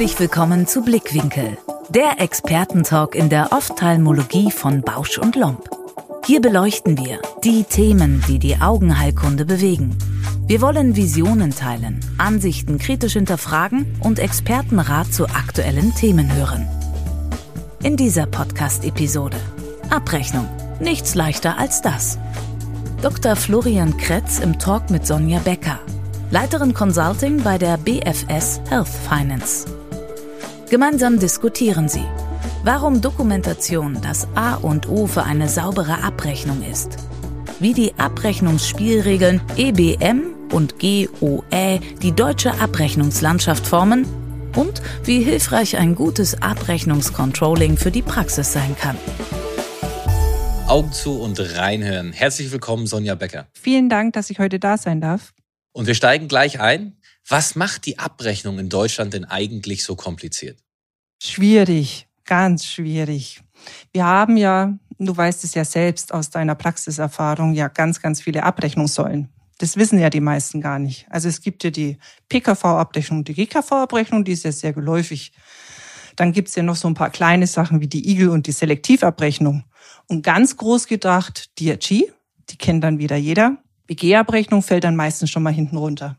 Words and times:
Herzlich 0.00 0.18
willkommen 0.18 0.66
zu 0.66 0.80
Blickwinkel, 0.80 1.58
der 1.90 2.22
Expertentalk 2.22 3.14
in 3.14 3.28
der 3.28 3.52
Ophthalmologie 3.52 4.50
von 4.50 4.80
Bausch 4.80 5.18
und 5.18 5.36
Lomb. 5.36 5.68
Hier 6.24 6.40
beleuchten 6.40 6.96
wir 6.96 7.20
die 7.44 7.64
Themen, 7.64 8.24
die 8.26 8.38
die 8.38 8.62
Augenheilkunde 8.62 9.44
bewegen. 9.44 9.98
Wir 10.46 10.62
wollen 10.62 10.96
Visionen 10.96 11.50
teilen, 11.50 12.00
Ansichten 12.16 12.78
kritisch 12.78 13.12
hinterfragen 13.12 13.94
und 14.00 14.18
Expertenrat 14.18 15.12
zu 15.12 15.26
aktuellen 15.26 15.94
Themen 15.94 16.34
hören. 16.34 16.66
In 17.82 17.98
dieser 17.98 18.24
Podcast-Episode 18.24 19.36
Abrechnung. 19.90 20.48
Nichts 20.80 21.14
leichter 21.14 21.58
als 21.58 21.82
das. 21.82 22.18
Dr. 23.02 23.36
Florian 23.36 23.98
Kretz 23.98 24.38
im 24.38 24.58
Talk 24.58 24.88
mit 24.88 25.06
Sonja 25.06 25.40
Becker, 25.40 25.78
Leiterin 26.30 26.72
Consulting 26.72 27.42
bei 27.42 27.58
der 27.58 27.76
BFS 27.76 28.62
Health 28.70 28.88
Finance. 28.88 29.66
Gemeinsam 30.70 31.18
diskutieren 31.18 31.88
sie, 31.88 32.04
warum 32.62 33.00
Dokumentation 33.00 33.98
das 34.02 34.28
A 34.36 34.54
und 34.54 34.88
O 34.88 35.08
für 35.08 35.24
eine 35.24 35.48
saubere 35.48 36.04
Abrechnung 36.04 36.62
ist, 36.62 36.96
wie 37.58 37.74
die 37.74 37.92
Abrechnungsspielregeln 37.98 39.42
EBM 39.56 40.32
und 40.52 40.78
GOE 40.78 41.80
die 42.00 42.12
deutsche 42.12 42.52
Abrechnungslandschaft 42.60 43.66
formen 43.66 44.06
und 44.54 44.80
wie 45.02 45.24
hilfreich 45.24 45.76
ein 45.76 45.96
gutes 45.96 46.40
Abrechnungscontrolling 46.40 47.76
für 47.76 47.90
die 47.90 48.02
Praxis 48.02 48.52
sein 48.52 48.76
kann. 48.78 48.96
Augen 50.68 50.92
zu 50.92 51.20
und 51.20 51.40
reinhören. 51.56 52.12
Herzlich 52.12 52.52
willkommen, 52.52 52.86
Sonja 52.86 53.16
Becker. 53.16 53.48
Vielen 53.54 53.88
Dank, 53.88 54.12
dass 54.12 54.30
ich 54.30 54.38
heute 54.38 54.60
da 54.60 54.78
sein 54.78 55.00
darf. 55.00 55.32
Und 55.72 55.88
wir 55.88 55.94
steigen 55.94 56.28
gleich 56.28 56.60
ein. 56.60 56.96
Was 57.30 57.54
macht 57.54 57.86
die 57.86 57.96
Abrechnung 57.96 58.58
in 58.58 58.68
Deutschland 58.68 59.14
denn 59.14 59.24
eigentlich 59.24 59.84
so 59.84 59.94
kompliziert? 59.94 60.58
Schwierig, 61.22 62.08
ganz 62.24 62.66
schwierig. 62.66 63.40
Wir 63.92 64.04
haben 64.04 64.36
ja, 64.36 64.76
du 64.98 65.16
weißt 65.16 65.44
es 65.44 65.54
ja 65.54 65.64
selbst 65.64 66.12
aus 66.12 66.30
deiner 66.30 66.56
Praxiserfahrung, 66.56 67.54
ja 67.54 67.68
ganz, 67.68 68.02
ganz 68.02 68.20
viele 68.20 68.42
Abrechnungssäulen. 68.42 69.28
Das 69.58 69.76
wissen 69.76 70.00
ja 70.00 70.10
die 70.10 70.20
meisten 70.20 70.60
gar 70.60 70.80
nicht. 70.80 71.06
Also 71.08 71.28
es 71.28 71.40
gibt 71.40 71.62
ja 71.62 71.70
die 71.70 71.98
PKV-Abrechnung, 72.30 73.22
die 73.22 73.34
GKV-Abrechnung, 73.34 74.24
die 74.24 74.32
ist 74.32 74.44
ja 74.44 74.50
sehr 74.50 74.72
geläufig. 74.72 75.30
Dann 76.16 76.32
gibt's 76.32 76.56
ja 76.56 76.64
noch 76.64 76.74
so 76.74 76.88
ein 76.88 76.94
paar 76.94 77.10
kleine 77.10 77.46
Sachen 77.46 77.80
wie 77.80 77.86
die 77.86 78.10
Igel- 78.10 78.30
und 78.30 78.48
die 78.48 78.52
Selektivabrechnung. 78.52 79.62
Und 80.08 80.22
ganz 80.22 80.56
groß 80.56 80.88
gedacht, 80.88 81.50
DRG, 81.60 82.10
die 82.48 82.58
kennt 82.58 82.82
dann 82.82 82.98
wieder 82.98 83.14
jeder. 83.14 83.58
BG-Abrechnung 83.86 84.62
fällt 84.62 84.82
dann 84.82 84.96
meistens 84.96 85.30
schon 85.30 85.44
mal 85.44 85.52
hinten 85.52 85.76
runter. 85.76 86.16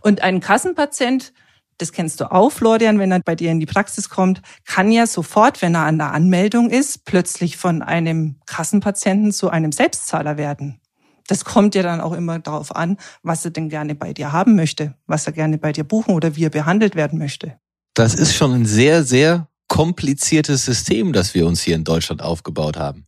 Und 0.00 0.22
ein 0.22 0.40
Kassenpatient, 0.40 1.32
das 1.78 1.92
kennst 1.92 2.20
du 2.20 2.30
auch, 2.30 2.50
Florian, 2.50 2.98
wenn 2.98 3.12
er 3.12 3.20
bei 3.20 3.34
dir 3.34 3.50
in 3.50 3.60
die 3.60 3.66
Praxis 3.66 4.08
kommt, 4.08 4.42
kann 4.64 4.90
ja 4.90 5.06
sofort, 5.06 5.60
wenn 5.62 5.74
er 5.74 5.86
an 5.86 5.98
der 5.98 6.12
Anmeldung 6.12 6.70
ist, 6.70 7.04
plötzlich 7.04 7.56
von 7.56 7.82
einem 7.82 8.36
Kassenpatienten 8.46 9.32
zu 9.32 9.50
einem 9.50 9.72
Selbstzahler 9.72 10.36
werden. 10.36 10.80
Das 11.26 11.44
kommt 11.44 11.74
ja 11.74 11.82
dann 11.82 12.00
auch 12.00 12.12
immer 12.12 12.38
darauf 12.38 12.76
an, 12.76 12.98
was 13.22 13.44
er 13.44 13.50
denn 13.50 13.70
gerne 13.70 13.94
bei 13.94 14.12
dir 14.12 14.32
haben 14.32 14.56
möchte, 14.56 14.94
was 15.06 15.26
er 15.26 15.32
gerne 15.32 15.58
bei 15.58 15.72
dir 15.72 15.84
buchen 15.84 16.14
oder 16.14 16.36
wie 16.36 16.44
er 16.44 16.50
behandelt 16.50 16.96
werden 16.96 17.18
möchte. 17.18 17.58
Das 17.94 18.14
ist 18.14 18.34
schon 18.34 18.52
ein 18.52 18.66
sehr, 18.66 19.04
sehr 19.04 19.48
kompliziertes 19.68 20.64
System, 20.64 21.12
das 21.12 21.34
wir 21.34 21.46
uns 21.46 21.62
hier 21.62 21.74
in 21.74 21.84
Deutschland 21.84 22.22
aufgebaut 22.22 22.76
haben. 22.76 23.06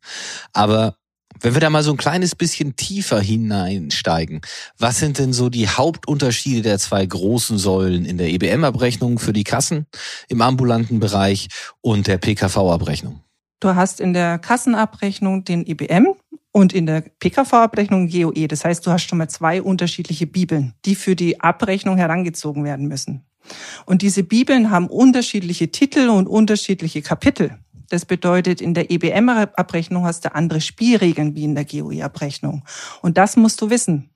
Aber 0.53 0.97
wenn 1.41 1.55
wir 1.55 1.61
da 1.61 1.71
mal 1.71 1.83
so 1.83 1.91
ein 1.91 1.97
kleines 1.97 2.35
bisschen 2.35 2.77
tiefer 2.77 3.21
hineinsteigen, 3.21 4.41
was 4.79 4.99
sind 4.99 5.19
denn 5.19 5.33
so 5.33 5.49
die 5.49 5.69
Hauptunterschiede 5.69 6.63
der 6.63 6.79
zwei 6.79 7.05
großen 7.05 7.59
Säulen 7.59 8.05
in 8.05 8.19
der 8.19 8.29
EBM-Abrechnung 8.29 9.19
für 9.19 9.33
die 9.33 9.45
Kassen 9.45 9.87
im 10.29 10.43
ambulanten 10.43 11.01
Bereich 11.01 11.49
und 11.81 12.07
der 12.07 12.19
PKV-Abrechnung? 12.19 13.21
Du 13.61 13.75
hast 13.75 14.01
in 14.01 14.13
der 14.13 14.39
Kassenabrechnung 14.39 15.45
den 15.45 15.67
EBM 15.67 16.15
und 16.53 16.73
in 16.73 16.87
der 16.87 17.03
PKV-Abrechnung 17.03 18.09
GOE. 18.09 18.49
Das 18.49 18.65
heißt, 18.65 18.87
du 18.87 18.91
hast 18.91 19.09
schon 19.09 19.19
mal 19.19 19.29
zwei 19.29 19.63
unterschiedliche 19.63 20.27
Bibeln, 20.27 20.75
die 20.85 20.95
für 20.95 21.17
die 21.17 21.41
Abrechnung 21.41 21.97
herangezogen 21.97 22.65
werden 22.65 22.89
müssen. 22.89 23.27
Und 23.85 24.03
diese 24.03 24.23
Bibeln 24.23 24.71
haben 24.71 24.89
unterschiedliche 24.89 25.71
Titel 25.71 26.09
und 26.09 26.27
unterschiedliche 26.27 27.03
Kapitel. 27.03 27.59
Das 27.89 28.05
bedeutet, 28.05 28.61
in 28.61 28.75
der 28.75 28.91
EBM-Abrechnung 28.91 30.05
hast 30.05 30.25
du 30.25 30.35
andere 30.35 30.61
Spielregeln 30.61 31.35
wie 31.35 31.45
in 31.45 31.55
der 31.55 31.65
GOE-Abrechnung. 31.65 32.65
Und 33.03 33.19
das 33.19 33.37
musst 33.37 33.61
du 33.61 33.71
wissen. 33.71 34.11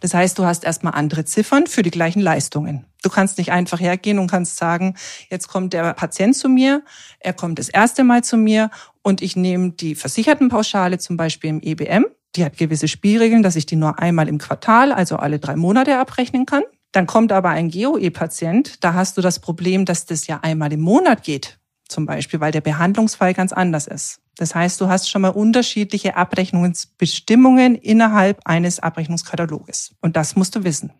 Das 0.00 0.14
heißt, 0.14 0.38
du 0.38 0.44
hast 0.44 0.64
erstmal 0.64 0.94
andere 0.94 1.24
Ziffern 1.24 1.66
für 1.66 1.82
die 1.82 1.90
gleichen 1.90 2.20
Leistungen. 2.20 2.86
Du 3.02 3.10
kannst 3.10 3.38
nicht 3.38 3.52
einfach 3.52 3.80
hergehen 3.80 4.18
und 4.18 4.30
kannst 4.30 4.56
sagen, 4.56 4.94
jetzt 5.30 5.48
kommt 5.48 5.72
der 5.72 5.92
Patient 5.94 6.36
zu 6.36 6.48
mir, 6.48 6.82
er 7.18 7.32
kommt 7.32 7.58
das 7.58 7.68
erste 7.68 8.04
Mal 8.04 8.24
zu 8.24 8.36
mir 8.36 8.70
und 9.02 9.22
ich 9.22 9.36
nehme 9.36 9.72
die 9.72 9.94
Versichertenpauschale 9.94 10.98
zum 10.98 11.16
Beispiel 11.16 11.50
im 11.50 11.60
EBM. 11.60 12.06
Die 12.36 12.44
hat 12.44 12.56
gewisse 12.56 12.88
Spielregeln, 12.88 13.42
dass 13.42 13.56
ich 13.56 13.66
die 13.66 13.76
nur 13.76 13.98
einmal 13.98 14.28
im 14.28 14.38
Quartal, 14.38 14.92
also 14.92 15.16
alle 15.16 15.38
drei 15.38 15.56
Monate 15.56 15.98
abrechnen 15.98 16.46
kann. 16.46 16.62
Dann 16.92 17.06
kommt 17.06 17.32
aber 17.32 17.50
ein 17.50 17.70
GOE-Patient, 17.70 18.82
da 18.82 18.94
hast 18.94 19.16
du 19.16 19.20
das 19.20 19.38
Problem, 19.38 19.84
dass 19.84 20.06
das 20.06 20.26
ja 20.26 20.40
einmal 20.42 20.72
im 20.72 20.80
Monat 20.80 21.22
geht 21.22 21.59
zum 21.90 22.06
Beispiel, 22.06 22.40
weil 22.40 22.52
der 22.52 22.60
Behandlungsfall 22.60 23.34
ganz 23.34 23.52
anders 23.52 23.86
ist. 23.86 24.20
Das 24.36 24.54
heißt, 24.54 24.80
du 24.80 24.88
hast 24.88 25.10
schon 25.10 25.22
mal 25.22 25.28
unterschiedliche 25.28 26.16
Abrechnungsbestimmungen 26.16 27.74
innerhalb 27.74 28.40
eines 28.44 28.80
Abrechnungskataloges. 28.80 29.94
Und 30.00 30.16
das 30.16 30.36
musst 30.36 30.56
du 30.56 30.64
wissen. 30.64 30.92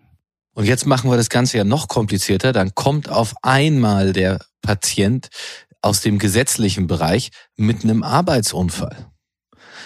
Und 0.55 0.67
jetzt 0.67 0.87
machen 0.87 1.11
wir 1.11 1.17
das 1.17 1.31
Ganze 1.31 1.59
ja 1.59 1.65
noch 1.65 1.89
komplizierter. 1.89 2.53
Dann 2.53 2.75
kommt 2.75 3.09
auf 3.09 3.35
einmal 3.43 4.13
der 4.13 4.41
Patient 4.63 5.29
aus 5.81 6.01
dem 6.01 6.19
gesetzlichen 6.19 6.87
Bereich 6.87 7.31
mit 7.57 7.85
einem 7.85 8.03
Arbeitsunfall. 8.03 9.11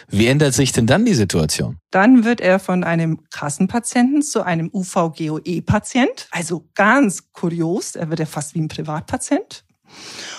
Wie 0.08 0.26
ändert 0.26 0.54
sich 0.54 0.72
denn 0.72 0.86
dann 0.86 1.04
die 1.04 1.14
Situation? 1.14 1.78
Dann 1.90 2.24
wird 2.24 2.40
er 2.40 2.58
von 2.58 2.84
einem 2.84 3.22
Kassenpatienten 3.30 4.22
zu 4.22 4.42
einem 4.42 4.70
UVGOE-Patient. 4.72 6.28
Also 6.30 6.68
ganz 6.74 7.32
kurios, 7.32 7.94
er 7.94 8.10
wird 8.10 8.20
ja 8.20 8.26
fast 8.26 8.54
wie 8.54 8.60
ein 8.60 8.68
Privatpatient. 8.68 9.64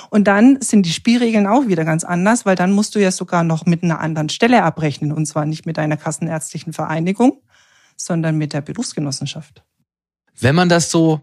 Und 0.10 0.26
dann 0.26 0.62
sind 0.62 0.86
die 0.86 0.92
Spielregeln 0.92 1.48
auch 1.48 1.68
wieder 1.68 1.86
ganz 1.86 2.04
anders, 2.04 2.46
weil 2.46 2.56
dann 2.56 2.72
musst 2.72 2.96
du 2.96 3.00
ja 3.00 3.12
sogar 3.12 3.44
noch 3.44 3.66
mit 3.66 3.84
einer 3.84 4.00
anderen 4.00 4.30
Stelle 4.30 4.64
abrechnen. 4.64 5.12
Und 5.12 5.26
zwar 5.26 5.46
nicht 5.46 5.66
mit 5.66 5.80
einer 5.80 5.98
kassenärztlichen 5.98 6.74
Vereinigung, 6.74 7.42
sondern 7.98 8.38
mit 8.38 8.54
der 8.54 8.62
Berufsgenossenschaft. 8.62 9.64
Wenn 10.40 10.56
man 10.56 10.70
das 10.70 10.92
so 10.92 11.22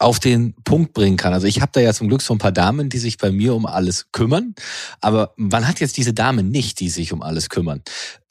auf 0.00 0.18
den 0.18 0.54
Punkt 0.64 0.94
bringen 0.94 1.18
kann. 1.18 1.34
Also 1.34 1.46
ich 1.46 1.60
habe 1.60 1.72
da 1.74 1.80
ja 1.80 1.92
zum 1.92 2.08
Glück 2.08 2.22
so 2.22 2.34
ein 2.34 2.38
paar 2.38 2.52
Damen, 2.52 2.88
die 2.88 2.98
sich 2.98 3.18
bei 3.18 3.30
mir 3.30 3.54
um 3.54 3.66
alles 3.66 4.10
kümmern. 4.12 4.54
Aber 5.02 5.34
man 5.36 5.68
hat 5.68 5.78
jetzt 5.78 5.98
diese 5.98 6.14
Damen 6.14 6.50
nicht, 6.50 6.80
die 6.80 6.88
sich 6.88 7.12
um 7.12 7.20
alles 7.20 7.50
kümmern. 7.50 7.82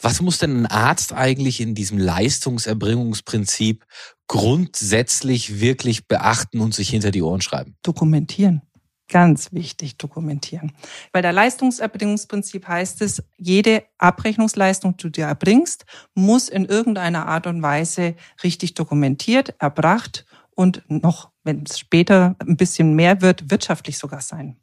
Was 0.01 0.19
muss 0.19 0.39
denn 0.39 0.63
ein 0.63 0.65
Arzt 0.65 1.13
eigentlich 1.13 1.61
in 1.61 1.75
diesem 1.75 1.99
Leistungserbringungsprinzip 1.99 3.85
grundsätzlich 4.27 5.59
wirklich 5.59 6.07
beachten 6.07 6.59
und 6.59 6.73
sich 6.73 6.89
hinter 6.89 7.11
die 7.11 7.21
Ohren 7.21 7.41
schreiben? 7.41 7.75
Dokumentieren. 7.83 8.63
Ganz 9.09 9.51
wichtig 9.51 9.97
dokumentieren. 9.97 10.71
Bei 11.11 11.23
der 11.23 11.33
Leistungserbringungsprinzip 11.33 12.67
heißt 12.67 13.01
es, 13.01 13.23
jede 13.37 13.83
Abrechnungsleistung, 13.97 14.97
die 14.97 15.11
du 15.11 15.21
erbringst, 15.21 15.85
muss 16.13 16.47
in 16.47 16.65
irgendeiner 16.65 17.25
Art 17.25 17.47
und 17.47 17.63
Weise 17.63 18.15
richtig 18.43 18.75
dokumentiert, 18.75 19.55
erbracht 19.57 20.25
und 20.53 20.83
noch, 20.87 21.31
wenn 21.43 21.63
es 21.63 21.79
später 21.79 22.35
ein 22.37 22.55
bisschen 22.55 22.93
mehr 22.93 23.21
wird, 23.21 23.49
wirtschaftlich 23.49 23.97
sogar 23.97 24.21
sein. 24.21 24.57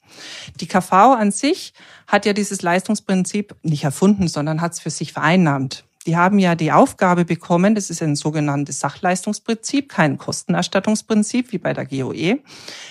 Die 0.61 0.69
KV 0.69 0.93
an 0.93 1.33
sich 1.33 1.73
hat 2.07 2.25
ja 2.25 2.33
dieses 2.33 2.63
Leistungsprinzip 2.63 3.57
nicht 3.63 3.83
erfunden, 3.83 4.29
sondern 4.29 4.61
hat 4.61 4.75
es 4.75 4.81
für 4.81 4.91
sich 4.91 5.13
vereinnahmt. 5.13 5.85
Die 6.07 6.17
haben 6.17 6.39
ja 6.39 6.55
die 6.55 6.71
Aufgabe 6.71 7.25
bekommen, 7.25 7.75
das 7.75 7.91
ist 7.91 8.01
ein 8.01 8.15
sogenanntes 8.15 8.79
Sachleistungsprinzip, 8.79 9.89
kein 9.89 10.19
Kostenerstattungsprinzip 10.19 11.53
wie 11.53 11.59
bei 11.59 11.73
der 11.73 11.85
GOE, 11.85 12.39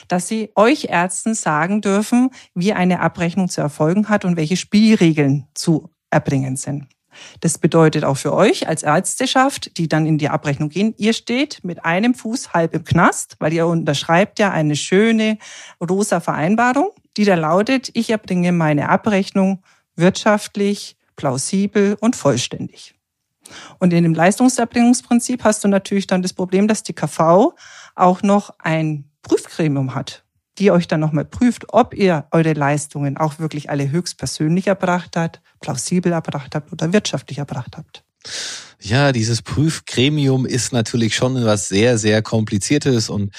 dass 0.09 0.27
sie 0.27 0.51
euch 0.55 0.85
Ärzten 0.89 1.33
sagen 1.33 1.79
dürfen, 1.79 2.29
wie 2.53 2.73
eine 2.73 2.99
Abrechnung 2.99 3.47
zu 3.47 3.61
erfolgen 3.61 4.09
hat 4.09 4.25
und 4.25 4.35
welche 4.35 4.57
Spielregeln 4.57 5.47
zu 5.53 5.89
erbringen 6.09 6.57
sind. 6.57 6.87
Das 7.39 7.57
bedeutet 7.57 8.03
auch 8.03 8.17
für 8.17 8.33
euch 8.33 8.67
als 8.67 8.83
Ärzteschaft, 8.83 9.77
die 9.77 9.87
dann 9.87 10.05
in 10.05 10.17
die 10.17 10.27
Abrechnung 10.27 10.67
gehen, 10.67 10.93
ihr 10.97 11.13
steht 11.13 11.63
mit 11.63 11.85
einem 11.85 12.13
Fuß 12.13 12.53
halb 12.53 12.73
im 12.73 12.83
Knast, 12.83 13.37
weil 13.39 13.53
ihr 13.53 13.67
unterschreibt 13.67 14.39
ja 14.39 14.51
eine 14.51 14.75
schöne 14.75 15.37
rosa 15.81 16.19
Vereinbarung, 16.19 16.89
die 17.15 17.23
da 17.23 17.35
lautet, 17.35 17.89
ich 17.93 18.09
erbringe 18.09 18.51
meine 18.51 18.89
Abrechnung 18.89 19.63
wirtschaftlich, 19.95 20.97
plausibel 21.15 21.95
und 22.01 22.17
vollständig. 22.17 22.94
Und 23.79 23.93
in 23.93 24.03
dem 24.03 24.13
Leistungserbringungsprinzip 24.13 25.43
hast 25.43 25.63
du 25.63 25.67
natürlich 25.67 26.07
dann 26.07 26.21
das 26.21 26.33
Problem, 26.33 26.67
dass 26.67 26.83
die 26.83 26.93
KV 26.93 27.53
auch 27.95 28.21
noch 28.21 28.53
ein 28.59 29.09
Prüfgremium 29.21 29.95
hat, 29.95 30.23
die 30.57 30.71
euch 30.71 30.87
dann 30.87 30.99
nochmal 30.99 31.25
prüft, 31.25 31.73
ob 31.73 31.93
ihr 31.93 32.27
eure 32.31 32.53
Leistungen 32.53 33.17
auch 33.17 33.39
wirklich 33.39 33.69
alle 33.69 33.89
höchstpersönlich 33.89 34.67
erbracht 34.67 35.17
habt, 35.17 35.41
plausibel 35.59 36.11
erbracht 36.11 36.55
habt 36.55 36.71
oder 36.71 36.93
wirtschaftlich 36.93 37.39
erbracht 37.39 37.75
habt. 37.77 38.04
Ja, 38.81 39.11
dieses 39.11 39.41
Prüfgremium 39.41 40.45
ist 40.45 40.71
natürlich 40.71 41.15
schon 41.15 41.43
was 41.43 41.69
sehr, 41.69 41.97
sehr 41.97 42.21
kompliziertes 42.21 43.09
und 43.09 43.33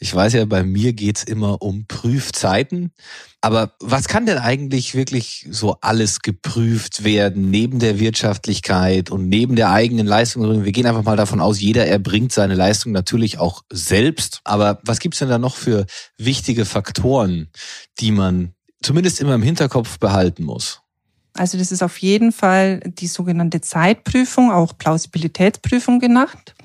ich 0.00 0.12
weiß 0.14 0.32
ja, 0.32 0.44
bei 0.44 0.64
mir 0.64 0.92
geht's 0.92 1.22
immer 1.22 1.62
um 1.62 1.86
Prüfzeiten. 1.86 2.92
Aber 3.40 3.74
was 3.80 4.08
kann 4.08 4.26
denn 4.26 4.38
eigentlich 4.38 4.96
wirklich 4.96 5.46
so 5.50 5.76
alles 5.80 6.20
geprüft 6.20 7.04
werden, 7.04 7.50
neben 7.50 7.78
der 7.78 8.00
Wirtschaftlichkeit 8.00 9.10
und 9.10 9.28
neben 9.28 9.54
der 9.54 9.70
eigenen 9.70 10.06
Leistung? 10.06 10.64
Wir 10.64 10.72
gehen 10.72 10.86
einfach 10.86 11.04
mal 11.04 11.16
davon 11.16 11.40
aus, 11.40 11.60
jeder 11.60 11.86
erbringt 11.86 12.32
seine 12.32 12.54
Leistung 12.54 12.90
natürlich 12.90 13.38
auch 13.38 13.62
selbst. 13.72 14.40
Aber 14.42 14.80
was 14.82 14.98
gibt's 14.98 15.20
denn 15.20 15.28
da 15.28 15.38
noch 15.38 15.54
für 15.54 15.86
wichtige 16.16 16.64
Faktoren, 16.64 17.50
die 18.00 18.10
man 18.10 18.54
zumindest 18.82 19.20
immer 19.20 19.36
im 19.36 19.42
Hinterkopf 19.42 20.00
behalten 20.00 20.42
muss? 20.42 20.80
Also 21.38 21.56
das 21.56 21.70
ist 21.70 21.84
auf 21.84 21.98
jeden 21.98 22.32
Fall 22.32 22.80
die 22.84 23.06
sogenannte 23.06 23.60
Zeitprüfung, 23.60 24.50
auch 24.50 24.76
Plausibilitätsprüfung 24.76 26.00
genannt. 26.00 26.56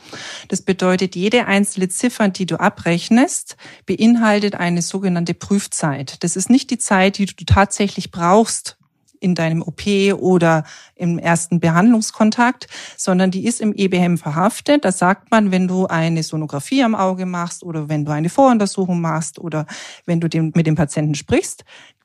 Das 0.47 0.63
bedeutet, 0.63 1.15
jede 1.15 1.45
einzelne 1.45 1.89
Ziffer, 1.89 2.29
die 2.29 2.47
du 2.47 2.59
abrechnest, 2.59 3.55
beinhaltet 3.85 4.55
eine 4.55 4.81
sogenannte 4.81 5.35
Prüfzeit. 5.35 6.23
Das 6.23 6.35
ist 6.35 6.49
nicht 6.49 6.71
die 6.71 6.79
Zeit, 6.79 7.19
die 7.19 7.27
du 7.27 7.45
tatsächlich 7.45 8.09
brauchst 8.09 8.77
in 9.19 9.35
deinem 9.35 9.61
OP 9.61 9.83
oder 10.19 10.65
im 10.95 11.19
ersten 11.19 11.59
Behandlungskontakt, 11.59 12.67
sondern 12.97 13.29
die 13.29 13.45
ist 13.45 13.61
im 13.61 13.73
EBM 13.73 14.17
verhaftet. 14.17 14.85
Da 14.85 14.91
sagt 14.91 15.29
man, 15.29 15.51
wenn 15.51 15.67
du 15.67 15.85
eine 15.85 16.23
Sonographie 16.23 16.83
am 16.83 16.95
Auge 16.95 17.25
machst 17.27 17.63
oder 17.63 17.89
wenn 17.89 18.05
du 18.05 18.11
eine 18.11 18.29
Voruntersuchung 18.29 18.99
machst 18.99 19.39
oder 19.39 19.65
wenn 20.05 20.19
du 20.19 20.27
mit 20.55 20.67
dem 20.67 20.75
Patienten 20.75 21.15
sprichst, 21.15 21.63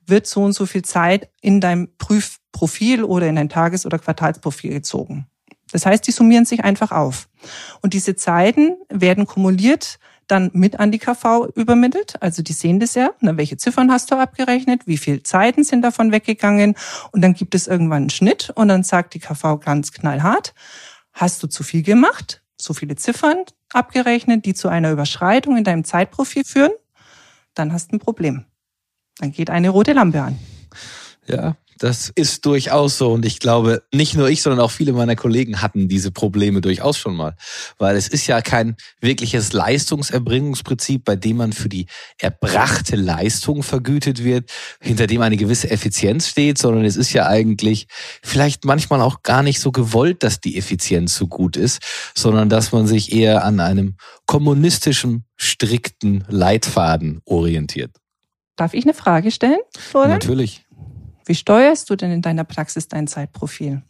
wird 0.08 0.26
so 0.26 0.42
und 0.42 0.52
so 0.52 0.66
viel 0.66 0.82
Zeit 0.82 1.30
in 1.40 1.60
deinem 1.60 1.88
Prüfprofil 1.98 3.04
oder 3.04 3.26
in 3.26 3.36
dein 3.36 3.48
Tages- 3.48 3.86
oder 3.86 3.98
Quartalsprofil 3.98 4.70
gezogen. 4.70 5.26
Das 5.72 5.86
heißt, 5.86 6.06
die 6.06 6.12
summieren 6.12 6.46
sich 6.46 6.64
einfach 6.64 6.92
auf. 6.92 7.28
Und 7.82 7.92
diese 7.92 8.16
Zeiten 8.16 8.76
werden 8.88 9.26
kumuliert 9.26 9.98
dann 10.28 10.50
mit 10.52 10.78
an 10.78 10.92
die 10.92 10.98
KV 10.98 11.48
übermittelt. 11.54 12.20
Also 12.22 12.42
die 12.42 12.52
sehen 12.52 12.80
das 12.80 12.94
ja. 12.94 13.10
Na, 13.20 13.36
welche 13.36 13.56
Ziffern 13.56 13.90
hast 13.90 14.10
du 14.10 14.16
abgerechnet? 14.16 14.86
Wie 14.86 14.98
viele 14.98 15.22
Zeiten 15.22 15.64
sind 15.64 15.82
davon 15.82 16.12
weggegangen? 16.12 16.74
Und 17.12 17.22
dann 17.22 17.34
gibt 17.34 17.54
es 17.54 17.66
irgendwann 17.66 18.02
einen 18.02 18.10
Schnitt 18.10 18.50
und 18.54 18.68
dann 18.68 18.82
sagt 18.82 19.14
die 19.14 19.20
KV 19.20 19.58
ganz 19.58 19.92
knallhart, 19.92 20.54
hast 21.12 21.42
du 21.42 21.46
zu 21.46 21.62
viel 21.62 21.82
gemacht? 21.82 22.42
So 22.60 22.74
viele 22.74 22.96
Ziffern 22.96 23.44
abgerechnet, 23.72 24.44
die 24.44 24.54
zu 24.54 24.68
einer 24.68 24.92
Überschreitung 24.92 25.56
in 25.56 25.64
deinem 25.64 25.84
Zeitprofil 25.84 26.44
führen? 26.44 26.72
Dann 27.54 27.72
hast 27.72 27.90
du 27.90 27.96
ein 27.96 28.00
Problem. 28.00 28.44
Dann 29.18 29.32
geht 29.32 29.50
eine 29.50 29.70
rote 29.70 29.92
Lampe 29.92 30.22
an. 30.22 30.38
Ja, 31.26 31.56
das 31.78 32.10
ist 32.14 32.44
durchaus 32.44 32.98
so. 32.98 33.12
Und 33.12 33.24
ich 33.24 33.38
glaube, 33.38 33.82
nicht 33.92 34.16
nur 34.16 34.28
ich, 34.28 34.42
sondern 34.42 34.60
auch 34.60 34.70
viele 34.70 34.92
meiner 34.92 35.14
Kollegen 35.14 35.62
hatten 35.62 35.88
diese 35.88 36.10
Probleme 36.10 36.60
durchaus 36.60 36.98
schon 36.98 37.14
mal. 37.14 37.36
Weil 37.78 37.96
es 37.96 38.08
ist 38.08 38.26
ja 38.26 38.40
kein 38.40 38.76
wirkliches 39.00 39.52
Leistungserbringungsprinzip, 39.52 41.04
bei 41.04 41.14
dem 41.14 41.36
man 41.36 41.52
für 41.52 41.68
die 41.68 41.86
erbrachte 42.18 42.96
Leistung 42.96 43.62
vergütet 43.62 44.24
wird, 44.24 44.50
hinter 44.80 45.06
dem 45.06 45.22
eine 45.22 45.36
gewisse 45.36 45.70
Effizienz 45.70 46.26
steht, 46.26 46.58
sondern 46.58 46.84
es 46.84 46.96
ist 46.96 47.12
ja 47.12 47.26
eigentlich 47.28 47.86
vielleicht 48.22 48.64
manchmal 48.64 49.00
auch 49.00 49.22
gar 49.22 49.42
nicht 49.42 49.60
so 49.60 49.70
gewollt, 49.70 50.24
dass 50.24 50.40
die 50.40 50.56
Effizienz 50.56 51.14
so 51.14 51.28
gut 51.28 51.56
ist, 51.56 51.80
sondern 52.16 52.48
dass 52.48 52.72
man 52.72 52.86
sich 52.86 53.12
eher 53.12 53.44
an 53.44 53.60
einem 53.60 53.96
kommunistischen, 54.26 55.24
strikten 55.36 56.24
Leitfaden 56.28 57.20
orientiert. 57.24 57.92
Darf 58.58 58.74
ich 58.74 58.84
eine 58.84 58.92
Frage 58.92 59.30
stellen, 59.30 59.60
Florian? 59.78 60.10
Natürlich. 60.10 60.66
Wie 61.24 61.36
steuerst 61.36 61.88
du 61.90 61.96
denn 61.96 62.10
in 62.10 62.22
deiner 62.22 62.42
Praxis 62.42 62.88
dein 62.88 63.06
Zeitprofil? 63.06 63.82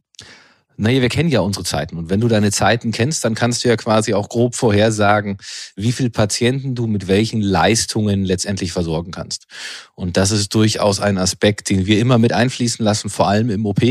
Naja, 0.76 1.00
wir 1.00 1.09
kennen 1.09 1.31
ja 1.31 1.41
unsere 1.41 1.65
Zeiten. 1.65 1.97
Und 1.97 2.11
wenn 2.11 2.20
du 2.20 2.29
deine 2.29 2.53
Zeiten 2.53 2.93
kennst, 2.93 3.25
dann 3.25 3.35
kannst 3.35 3.65
du 3.65 3.69
ja 3.69 3.76
quasi 3.76 4.12
auch 4.12 4.29
grob 4.29 4.55
vorhersagen, 4.55 5.38
wie 5.75 5.91
viele 5.91 6.11
Patienten 6.11 6.75
du 6.75 6.87
mit 6.87 7.09
welchen 7.09 7.41
Leistungen 7.41 8.25
letztendlich 8.25 8.70
versorgen 8.70 9.11
kannst. 9.11 9.47
Und 9.94 10.17
das 10.17 10.31
ist 10.31 10.55
durchaus 10.55 11.00
ein 11.00 11.17
Aspekt, 11.17 11.70
den 11.70 11.87
wir 11.87 11.99
immer 11.99 12.19
mit 12.19 12.35
einfließen 12.35 12.85
lassen, 12.85 13.09
vor 13.09 13.26
allem 13.26 13.49
im 13.49 13.65
OP, 13.65 13.82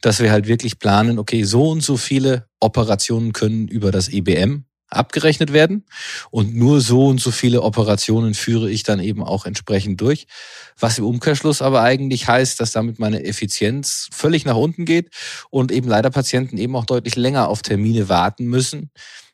dass 0.00 0.18
wir 0.18 0.32
halt 0.32 0.48
wirklich 0.48 0.78
planen, 0.78 1.18
okay, 1.18 1.44
so 1.44 1.70
und 1.70 1.82
so 1.82 1.96
viele 1.96 2.48
Operationen 2.58 3.32
können 3.32 3.68
über 3.68 3.92
das 3.92 4.08
EBM 4.08 4.64
abgerechnet 4.88 5.52
werden. 5.52 5.84
Und 6.30 6.54
nur 6.54 6.80
so 6.80 7.06
und 7.06 7.20
so 7.20 7.30
viele 7.30 7.62
Operationen 7.62 8.34
führe 8.34 8.70
ich 8.70 8.82
dann 8.82 9.00
eben 9.00 9.22
auch 9.22 9.46
entsprechend 9.46 10.00
durch. 10.00 10.26
Was 10.78 10.98
im 10.98 11.04
Umkehrschluss 11.04 11.62
aber 11.62 11.82
eigentlich 11.82 12.28
heißt, 12.28 12.60
dass 12.60 12.72
damit 12.72 12.98
meine 12.98 13.24
Effizienz 13.24 14.08
völlig 14.12 14.44
nach 14.44 14.56
unten 14.56 14.84
geht 14.84 15.10
und 15.50 15.72
eben 15.72 15.88
leider 15.88 16.10
Patienten 16.10 16.58
eben 16.58 16.76
auch 16.76 16.86
deutlich 16.86 17.16
länger 17.16 17.48
auf 17.48 17.62
Termine 17.62 18.08
warten 18.08 18.46
müssen, 18.46 18.90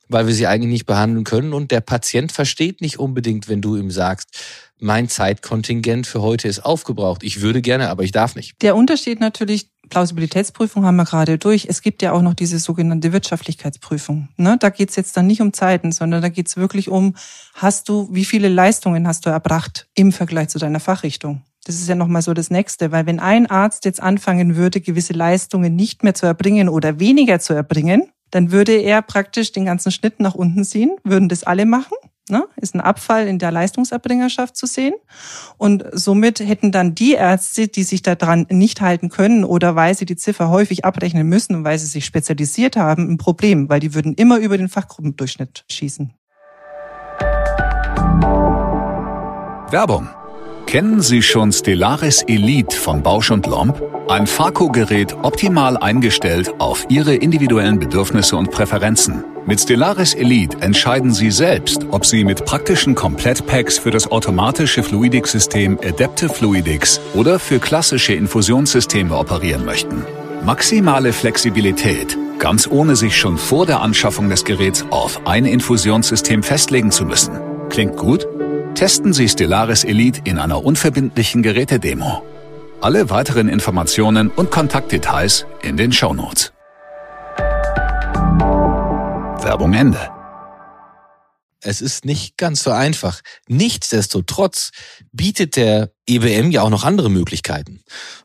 weil 0.08 0.26
wir 0.26 0.34
sie 0.34 0.46
eigentlich 0.46 0.72
nicht 0.72 0.86
behandeln 0.86 1.24
können. 1.24 1.52
Und 1.52 1.70
der 1.70 1.80
Patient 1.80 2.32
versteht 2.32 2.80
nicht 2.80 2.98
unbedingt, 2.98 3.48
wenn 3.48 3.60
du 3.60 3.76
ihm 3.76 3.90
sagst, 3.90 4.28
mein 4.78 5.08
Zeitkontingent 5.08 6.06
für 6.06 6.22
heute 6.22 6.48
ist 6.48 6.60
aufgebraucht. 6.60 7.22
Ich 7.22 7.40
würde 7.40 7.62
gerne, 7.62 7.88
aber 7.88 8.02
ich 8.02 8.10
darf 8.10 8.34
nicht. 8.34 8.60
Der 8.62 8.74
Unterschied 8.74 9.20
natürlich, 9.20 9.68
Plausibilitätsprüfung 9.92 10.86
haben 10.86 10.96
wir 10.96 11.04
gerade 11.04 11.36
durch. 11.36 11.66
Es 11.68 11.82
gibt 11.82 12.00
ja 12.00 12.12
auch 12.12 12.22
noch 12.22 12.32
diese 12.32 12.58
sogenannte 12.58 13.12
Wirtschaftlichkeitsprüfung. 13.12 14.28
Ne? 14.38 14.56
Da 14.58 14.70
geht's 14.70 14.96
jetzt 14.96 15.18
dann 15.18 15.26
nicht 15.26 15.42
um 15.42 15.52
Zeiten, 15.52 15.92
sondern 15.92 16.22
da 16.22 16.30
geht's 16.30 16.56
wirklich 16.56 16.88
um, 16.88 17.14
hast 17.52 17.90
du, 17.90 18.08
wie 18.10 18.24
viele 18.24 18.48
Leistungen 18.48 19.06
hast 19.06 19.26
du 19.26 19.30
erbracht 19.30 19.88
im 19.94 20.10
Vergleich 20.10 20.48
zu 20.48 20.58
deiner 20.58 20.80
Fachrichtung? 20.80 21.42
Das 21.64 21.74
ist 21.74 21.90
ja 21.90 21.94
nochmal 21.94 22.22
so 22.22 22.32
das 22.32 22.48
Nächste, 22.48 22.90
weil 22.90 23.04
wenn 23.04 23.20
ein 23.20 23.46
Arzt 23.48 23.84
jetzt 23.84 24.02
anfangen 24.02 24.56
würde, 24.56 24.80
gewisse 24.80 25.12
Leistungen 25.12 25.76
nicht 25.76 26.02
mehr 26.02 26.14
zu 26.14 26.24
erbringen 26.24 26.70
oder 26.70 26.98
weniger 26.98 27.38
zu 27.38 27.52
erbringen, 27.52 28.08
dann 28.30 28.50
würde 28.50 28.72
er 28.72 29.02
praktisch 29.02 29.52
den 29.52 29.66
ganzen 29.66 29.92
Schnitt 29.92 30.20
nach 30.20 30.34
unten 30.34 30.64
ziehen, 30.64 30.96
würden 31.04 31.28
das 31.28 31.44
alle 31.44 31.66
machen 31.66 31.96
Ne? 32.28 32.44
Ist 32.56 32.74
ein 32.74 32.80
Abfall 32.80 33.26
in 33.26 33.38
der 33.38 33.50
Leistungserbringerschaft 33.50 34.56
zu 34.56 34.66
sehen. 34.66 34.94
Und 35.58 35.84
somit 35.92 36.38
hätten 36.40 36.70
dann 36.70 36.94
die 36.94 37.14
Ärzte, 37.14 37.68
die 37.68 37.82
sich 37.82 38.02
daran 38.02 38.46
nicht 38.48 38.80
halten 38.80 39.08
können 39.08 39.44
oder 39.44 39.74
weil 39.74 39.96
sie 39.96 40.06
die 40.06 40.16
Ziffer 40.16 40.48
häufig 40.48 40.84
abrechnen 40.84 41.28
müssen 41.28 41.56
und 41.56 41.64
weil 41.64 41.78
sie 41.78 41.86
sich 41.86 42.04
spezialisiert 42.04 42.76
haben, 42.76 43.10
ein 43.10 43.18
Problem, 43.18 43.68
weil 43.68 43.80
die 43.80 43.94
würden 43.94 44.14
immer 44.14 44.38
über 44.38 44.56
den 44.56 44.68
Fachgruppendurchschnitt 44.68 45.64
schießen. 45.68 46.14
Werbung 49.70 50.08
Kennen 50.72 51.02
Sie 51.02 51.20
schon 51.20 51.52
Stellaris 51.52 52.24
Elite 52.26 52.74
von 52.74 53.02
Bausch 53.02 53.30
und 53.30 53.46
Lomb? 53.46 53.82
Ein 54.08 54.26
Farco-Gerät 54.26 55.14
optimal 55.22 55.76
eingestellt 55.76 56.50
auf 56.60 56.86
Ihre 56.88 57.14
individuellen 57.14 57.78
Bedürfnisse 57.78 58.36
und 58.36 58.50
Präferenzen. 58.50 59.22
Mit 59.44 59.60
Stellaris 59.60 60.14
Elite 60.14 60.56
entscheiden 60.62 61.12
Sie 61.12 61.30
selbst, 61.30 61.84
ob 61.90 62.06
Sie 62.06 62.24
mit 62.24 62.46
praktischen 62.46 62.94
Komplettpacks 62.94 63.76
für 63.76 63.90
das 63.90 64.10
automatische 64.10 64.82
Fluidics-System 64.82 65.78
Adaptive 65.84 66.30
Fluidics 66.30 67.02
oder 67.12 67.38
für 67.38 67.58
klassische 67.58 68.14
Infusionssysteme 68.14 69.14
operieren 69.14 69.66
möchten. 69.66 70.06
Maximale 70.42 71.12
Flexibilität, 71.12 72.16
ganz 72.38 72.66
ohne 72.66 72.96
sich 72.96 73.14
schon 73.14 73.36
vor 73.36 73.66
der 73.66 73.82
Anschaffung 73.82 74.30
des 74.30 74.42
Geräts 74.42 74.86
auf 74.88 75.20
ein 75.26 75.44
Infusionssystem 75.44 76.42
festlegen 76.42 76.90
zu 76.90 77.04
müssen. 77.04 77.38
Klingt 77.68 77.98
gut? 77.98 78.26
Testen 78.82 79.12
Sie 79.12 79.28
Stellaris 79.28 79.84
Elite 79.84 80.22
in 80.24 80.38
einer 80.38 80.64
unverbindlichen 80.64 81.44
Gerätedemo. 81.44 82.26
Alle 82.80 83.10
weiteren 83.10 83.48
Informationen 83.48 84.28
und 84.28 84.50
Kontaktdetails 84.50 85.46
in 85.62 85.76
den 85.76 85.92
Shownotes. 85.92 86.52
Werbung 89.40 89.72
Ende. 89.74 90.10
Es 91.60 91.80
ist 91.80 92.04
nicht 92.04 92.36
ganz 92.36 92.64
so 92.64 92.72
einfach. 92.72 93.20
Nichtsdestotrotz 93.46 94.72
bietet 95.12 95.54
der 95.54 95.92
EBM 96.08 96.50
ja 96.50 96.62
auch 96.62 96.70
noch 96.70 96.82
andere 96.82 97.08
Möglichkeiten. 97.08 97.84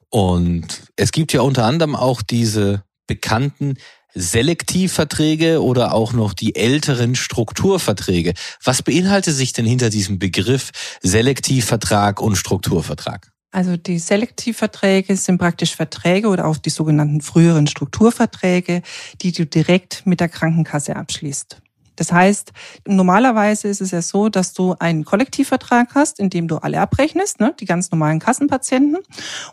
Und 0.10 0.82
es 0.96 1.12
gibt 1.12 1.34
ja 1.34 1.42
unter 1.42 1.66
anderem 1.66 1.96
auch 1.96 2.24
diese 2.24 2.84
bekannten 3.06 3.78
Selektivverträge 4.14 5.62
oder 5.62 5.94
auch 5.94 6.14
noch 6.14 6.34
die 6.34 6.56
älteren 6.56 7.16
Strukturverträge. 7.16 8.34
Was 8.64 8.82
beinhaltet 8.82 9.36
sich 9.36 9.54
denn 9.54 9.66
hinter 9.66 9.90
diesem 9.90 10.20
Begriff 10.20 10.72
Selektivvertrag 11.02 12.22
und 12.22 12.36
Strukturvertrag? 12.36 13.32
Also 13.52 13.78
die 13.78 13.98
Selektivverträge 13.98 15.16
sind 15.16 15.38
praktisch 15.38 15.76
Verträge 15.76 16.28
oder 16.28 16.46
auch 16.46 16.58
die 16.58 16.70
sogenannten 16.70 17.22
früheren 17.22 17.68
Strukturverträge, 17.68 18.82
die 19.22 19.32
du 19.32 19.46
direkt 19.46 20.06
mit 20.06 20.20
der 20.20 20.30
Krankenkasse 20.30 20.96
abschließt. 20.96 21.62
Das 21.98 22.12
heißt, 22.12 22.54
normalerweise 22.88 23.68
ist 23.68 23.82
es 23.82 23.92
ja 23.92 24.02
so, 24.02 24.30
dass 24.30 24.54
du 24.54 24.76
einen 24.80 25.04
Kollektivvertrag 25.04 25.94
hast, 25.96 26.20
in 26.20 26.30
dem 26.30 26.48
du 26.48 26.58
alle 26.58 26.80
abrechnest, 26.80 27.42
ne, 27.42 27.54
die 27.60 27.66
ganz 27.66 27.92
normalen 27.92 28.20
Kassenpatienten. 28.20 29.00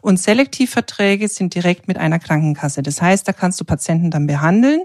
Und 0.01 0.21
Selektivverträge 0.21 1.29
sind 1.29 1.55
direkt 1.55 1.89
mit 1.89 1.99
einer 1.99 2.21
Krankenkasse. 2.21 2.83
Das 2.83 3.03
heißt, 3.03 3.27
da 3.27 3.33
kannst 3.33 3.61
du 3.61 3.65
Patienten 3.65 4.11
dann 4.13 4.27
behandeln, 4.29 4.83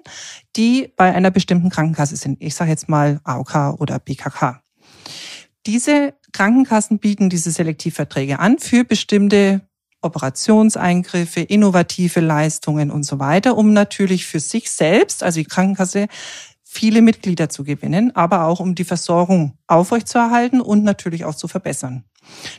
die 0.55 0.91
bei 0.95 1.13
einer 1.13 1.29
bestimmten 1.29 1.69
Krankenkasse 1.69 2.15
sind. 2.15 2.41
Ich 2.41 2.55
sage 2.55 2.71
jetzt 2.71 2.89
mal 2.89 3.19
AOK 3.23 3.79
oder 3.79 3.99
BKK. 3.99 4.61
Diese 5.65 6.13
Krankenkassen 6.31 6.99
bieten 6.99 7.29
diese 7.29 7.51
Selektivverträge 7.51 8.39
an 8.39 8.59
für 8.59 8.83
bestimmte 8.85 9.61
Operationseingriffe, 10.01 11.41
innovative 11.41 12.21
Leistungen 12.21 12.89
und 12.89 13.03
so 13.03 13.19
weiter, 13.19 13.57
um 13.57 13.73
natürlich 13.73 14.25
für 14.25 14.39
sich 14.39 14.71
selbst, 14.71 15.23
also 15.23 15.39
die 15.39 15.45
Krankenkasse, 15.45 16.07
viele 16.71 17.01
Mitglieder 17.01 17.49
zu 17.49 17.63
gewinnen, 17.63 18.15
aber 18.15 18.45
auch 18.45 18.59
um 18.59 18.75
die 18.75 18.83
Versorgung 18.83 19.57
aufrechtzuerhalten 19.65 20.61
und 20.61 20.83
natürlich 20.83 21.25
auch 21.25 21.33
zu 21.33 21.47
verbessern. 21.47 22.03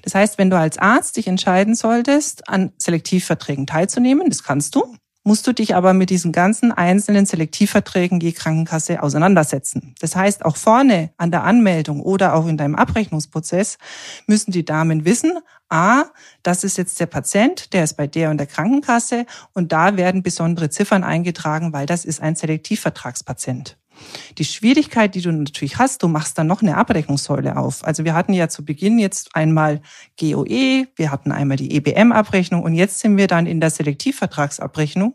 Das 0.03 0.17
heißt, 0.17 0.37
wenn 0.37 0.51
du 0.51 0.59
als 0.59 0.79
Arzt 0.79 1.17
dich 1.17 1.29
entscheiden 1.29 1.77
solltest, 1.77 2.49
an 2.49 2.73
Selektivverträgen 2.77 3.69
teilzunehmen, 3.69 4.29
das 4.29 4.43
kannst 4.43 4.75
du, 4.75 4.97
musst 5.23 5.47
du 5.47 5.53
dich 5.53 5.77
aber 5.77 5.95
mit 5.95 6.11
diesen 6.11 6.33
ganzen 6.33 6.73
einzelnen 6.73 7.25
Selektivverträgen 7.25 8.19
je 8.19 8.33
Krankenkasse 8.33 9.01
auseinandersetzen. 9.01 9.95
Das 10.01 10.17
heißt, 10.17 10.45
auch 10.45 10.57
vorne 10.57 11.13
an 11.17 11.31
der 11.31 11.45
Anmeldung 11.45 12.01
oder 12.01 12.35
auch 12.35 12.49
in 12.49 12.57
deinem 12.57 12.75
Abrechnungsprozess 12.75 13.79
müssen 14.27 14.51
die 14.51 14.65
Damen 14.65 15.05
wissen, 15.05 15.39
a, 15.69 16.07
das 16.43 16.65
ist 16.65 16.79
jetzt 16.79 16.99
der 16.99 17.07
Patient, 17.07 17.73
der 17.75 17.85
ist 17.85 17.97
bei 17.97 18.09
der 18.09 18.31
und 18.31 18.39
der 18.39 18.49
Krankenkasse 18.49 19.25
und 19.55 19.71
da 19.71 19.97
werden 19.97 20.25
besondere 20.25 20.69
Ziffern 20.69 21.05
eingetragen, 21.05 21.73
weil 21.73 21.87
das 21.87 22.05
ist 22.05 22.21
ein 22.21 22.35
Selektivvertragspatient. 22.35 23.80
Die 24.39 24.45
Schwierigkeit, 24.45 25.15
die 25.15 25.21
du 25.21 25.33
natürlich 25.33 25.79
hast, 25.79 26.03
du 26.03 26.09
machst 26.09 26.39
dann 26.39 26.47
noch 26.47 26.63
eine 26.63 26.77
Abrechnungssäule 26.77 27.57
auf. 27.57 27.85
Also 27.85 28.05
wir 28.05 28.15
hatten 28.15 28.33
ja 28.33 28.49
zu 28.49 28.65
Beginn 28.65 28.99
jetzt 28.99 29.35
einmal 29.35 29.81
GOE, 30.19 30.87
wir 30.97 31.11
hatten 31.11 31.33
einmal 31.33 31.57
die 31.57 31.75
EBM-Abrechnung 31.77 32.63
und 32.63 32.75
jetzt 32.75 33.01
sind 33.01 33.17
wir 33.17 33.27
dann 33.27 33.47
in 33.47 33.61
der 33.61 33.71
Selektivvertragsabrechnung. 33.71 35.15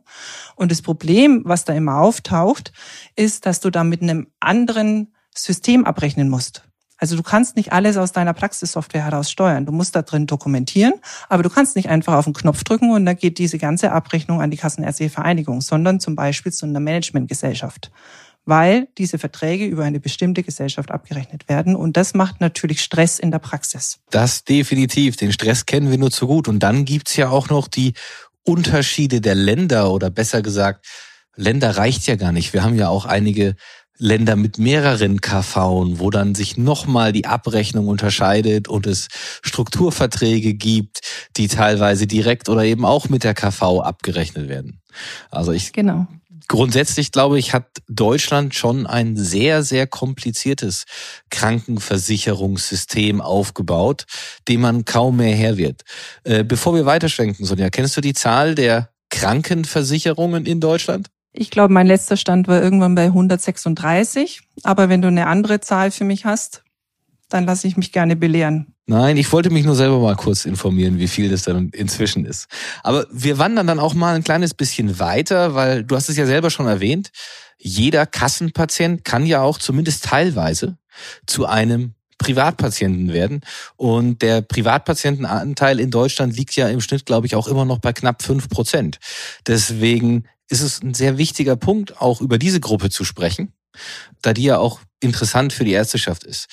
Und 0.56 0.72
das 0.72 0.82
Problem, 0.82 1.42
was 1.46 1.66
da 1.66 1.74
immer 1.74 2.00
auftaucht, 2.00 2.74
ist, 3.16 3.46
dass 3.46 3.60
du 3.60 3.70
da 3.70 3.84
mit 3.84 4.02
einem 4.02 4.28
anderen 4.40 5.14
System 5.34 5.86
abrechnen 5.86 6.30
musst. 6.30 6.64
Also 6.98 7.18
du 7.18 7.24
kannst 7.24 7.58
nicht 7.58 7.74
alles 7.74 7.98
aus 7.98 8.14
deiner 8.14 8.34
Praxissoftware 8.34 9.04
heraus 9.04 9.30
steuern. 9.30 9.66
Du 9.66 9.74
musst 9.74 9.96
da 9.96 10.02
drin 10.02 10.28
dokumentieren, 10.28 10.94
aber 11.28 11.44
du 11.44 11.50
kannst 11.50 11.76
nicht 11.76 11.90
einfach 11.90 12.14
auf 12.14 12.24
den 12.24 12.34
Knopf 12.34 12.64
drücken 12.64 12.92
und 12.92 13.06
dann 13.06 13.18
geht 13.18 13.38
diese 13.38 13.58
ganze 13.58 13.92
Abrechnung 13.92 14.42
an 14.42 14.50
die 14.50 14.58
Kassenärztliche 14.58 15.12
Vereinigung, 15.12 15.60
sondern 15.60 16.00
zum 16.00 16.16
Beispiel 16.16 16.54
zu 16.54 16.66
einer 16.66 16.80
Managementgesellschaft 16.80 17.92
weil 18.46 18.88
diese 18.98 19.18
Verträge 19.18 19.66
über 19.66 19.84
eine 19.84 20.00
bestimmte 20.00 20.44
Gesellschaft 20.44 20.92
abgerechnet 20.92 21.50
werden. 21.50 21.76
Und 21.76 21.98
das 21.98 22.14
macht 22.14 22.42
natürlich 22.42 22.82
Stress 22.82 23.20
in 23.20 23.32
der 23.32 23.40
Praxis. 23.40 24.00
Das 24.12 24.44
definitiv. 24.44 25.18
Den 25.18 25.32
Stress 25.32 25.66
kennen 25.66 25.90
wir 25.90 25.98
nur 25.98 26.12
zu 26.12 26.28
gut. 26.28 26.48
Und 26.48 26.60
dann 26.60 26.86
gibt's 26.86 27.16
ja 27.16 27.30
auch 27.30 27.50
noch 27.50 27.68
die 27.68 27.94
Unterschiede 28.44 29.22
der 29.22 29.36
Länder 29.36 29.92
oder 29.92 30.10
besser 30.10 30.42
gesagt, 30.42 30.86
Länder 31.36 31.78
reicht 31.78 32.08
ja 32.08 32.16
gar 32.16 32.32
nicht. 32.32 32.54
Wir 32.54 32.64
haben 32.64 32.76
ja 32.76 32.88
auch 32.88 33.06
einige 33.06 33.56
Länder 33.98 34.36
mit 34.36 34.58
mehreren 34.58 35.22
KV, 35.22 36.00
wo 36.00 36.10
dann 36.10 36.36
sich 36.36 36.58
nochmal 36.58 37.14
die 37.14 37.26
Abrechnung 37.26 37.88
unterscheidet 37.88 38.68
und 38.68 38.88
es 38.88 39.08
Strukturverträge 39.42 40.54
gibt, 40.54 41.02
die 41.38 41.48
teilweise 41.48 42.06
direkt 42.06 42.50
oder 42.50 42.64
eben 42.64 42.86
auch 42.86 43.10
mit 43.10 43.24
der 43.24 43.34
KV 43.34 43.82
abgerechnet 43.82 44.50
werden. 44.50 44.82
Also 45.32 45.52
ich 45.52 45.74
genau 45.74 46.08
grundsätzlich 46.48 47.12
glaube 47.12 47.40
ich, 47.40 47.54
hat 47.54 47.66
Deutschland 47.88 48.56
schon 48.56 48.88
ein 48.88 49.18
sehr, 49.18 49.64
sehr 49.64 49.88
kompliziertes 49.88 50.86
Krankenversicherungssystem 51.30 53.22
aufgebaut, 53.22 54.06
dem 54.48 54.62
man 54.62 54.86
kaum 54.86 55.18
mehr 55.18 55.36
her 55.36 55.58
wird. 55.58 55.84
Äh, 56.24 56.44
bevor 56.44 56.76
wir 56.76 56.86
weiterschwenken, 56.86 57.46
Sonja, 57.46 57.70
kennst 57.70 57.98
du 57.98 58.02
die 58.02 58.14
Zahl 58.14 58.56
der 58.56 58.90
Krankenversicherungen 59.10 60.46
in 60.46 60.60
Deutschland? 60.60 61.08
Ich 61.38 61.52
glaube, 61.52 61.74
mein 61.74 61.88
letzter 61.88 62.18
Stand 62.18 62.48
war 62.48 62.62
irgendwann 62.62 62.96
bei 62.96 63.06
136. 63.06 64.42
Aber 64.64 64.90
wenn 64.90 65.02
du 65.02 65.10
eine 65.10 65.28
andere 65.28 65.60
Zahl 65.60 65.92
für 65.92 66.06
mich 66.06 66.26
hast, 66.26 66.65
dann 67.30 67.46
lasse 67.46 67.68
ich 67.68 67.78
mich 67.78 67.92
gerne 67.92 68.16
belehren. 68.16 68.76
Nein, 68.88 69.18
ich 69.18 69.32
wollte 69.32 69.50
mich 69.50 69.66
nur 69.66 69.76
selber 69.76 70.00
mal 70.00 70.16
kurz 70.16 70.46
informieren, 70.46 71.00
wie 71.00 71.08
viel 71.08 71.30
das 71.30 71.44
dann 71.44 71.70
inzwischen 71.70 72.26
ist. 72.26 72.48
Aber 72.84 73.08
wir 73.12 73.40
wandern 73.40 73.66
dann 73.66 73.80
auch 73.80 73.96
mal 73.96 74.16
ein 74.16 74.24
kleines 74.24 74.54
bisschen 74.54 75.00
weiter, 75.00 75.56
weil 75.56 75.84
du 75.84 75.96
hast 75.96 76.10
es 76.10 76.18
ja 76.18 76.28
selber 76.28 76.52
schon 76.52 76.68
erwähnt. 76.68 77.10
Jeder 77.58 78.06
Kassenpatient 78.06 79.04
kann 79.04 79.26
ja 79.26 79.42
auch 79.42 79.58
zumindest 79.58 80.06
teilweise 80.06 80.78
zu 81.26 81.48
einem 81.48 81.96
Privatpatienten 82.18 83.12
werden. 83.12 83.42
Und 83.76 84.22
der 84.22 84.42
Privatpatientenanteil 84.42 85.80
in 85.80 85.92
Deutschland 85.92 86.36
liegt 86.36 86.56
ja 86.56 86.70
im 86.70 86.82
Schnitt, 86.82 87.06
glaube 87.06 87.28
ich, 87.28 87.36
auch 87.36 87.48
immer 87.48 87.66
noch 87.66 87.80
bei 87.80 87.92
knapp 87.92 88.22
fünf 88.22 88.50
Prozent. 88.50 89.00
Deswegen 89.48 90.26
ist 90.50 90.62
es 90.62 90.82
ein 90.82 90.94
sehr 90.94 91.18
wichtiger 91.18 91.56
Punkt, 91.56 92.00
auch 92.02 92.22
über 92.22 92.38
diese 92.38 92.60
Gruppe 92.60 92.90
zu 92.90 93.04
sprechen, 93.04 93.52
da 94.22 94.34
die 94.34 94.44
ja 94.44 94.60
auch 94.60 94.80
interessant 95.00 95.54
für 95.54 95.66
die 95.66 95.74
Ärzteschaft 95.74 96.24
ist. 96.24 96.48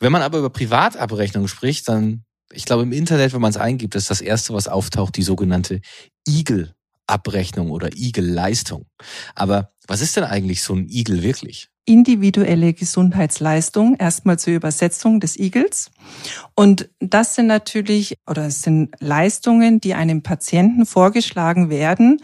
Wenn 0.00 0.12
man 0.12 0.22
aber 0.22 0.38
über 0.38 0.50
Privatabrechnung 0.50 1.48
spricht, 1.48 1.88
dann, 1.88 2.24
ich 2.52 2.64
glaube, 2.64 2.82
im 2.82 2.92
Internet, 2.92 3.32
wenn 3.32 3.40
man 3.40 3.50
es 3.50 3.56
eingibt, 3.56 3.94
ist 3.94 4.10
das 4.10 4.20
erste, 4.20 4.54
was 4.54 4.68
auftaucht, 4.68 5.16
die 5.16 5.22
sogenannte 5.22 5.80
Igel-Abrechnung 6.26 7.70
oder 7.70 7.90
Igel-Leistung. 7.94 8.86
Aber 9.34 9.72
was 9.86 10.00
ist 10.00 10.16
denn 10.16 10.24
eigentlich 10.24 10.62
so 10.62 10.74
ein 10.74 10.88
Igel 10.88 11.22
wirklich? 11.22 11.68
Individuelle 11.88 12.74
Gesundheitsleistung, 12.74 13.96
erstmal 13.96 14.38
zur 14.38 14.52
Übersetzung 14.52 15.20
des 15.20 15.38
Igels. 15.38 15.90
Und 16.54 16.90
das 17.00 17.34
sind 17.34 17.46
natürlich, 17.46 18.18
oder 18.26 18.46
es 18.46 18.62
sind 18.62 18.90
Leistungen, 19.00 19.80
die 19.80 19.94
einem 19.94 20.22
Patienten 20.22 20.84
vorgeschlagen 20.84 21.70
werden, 21.70 22.20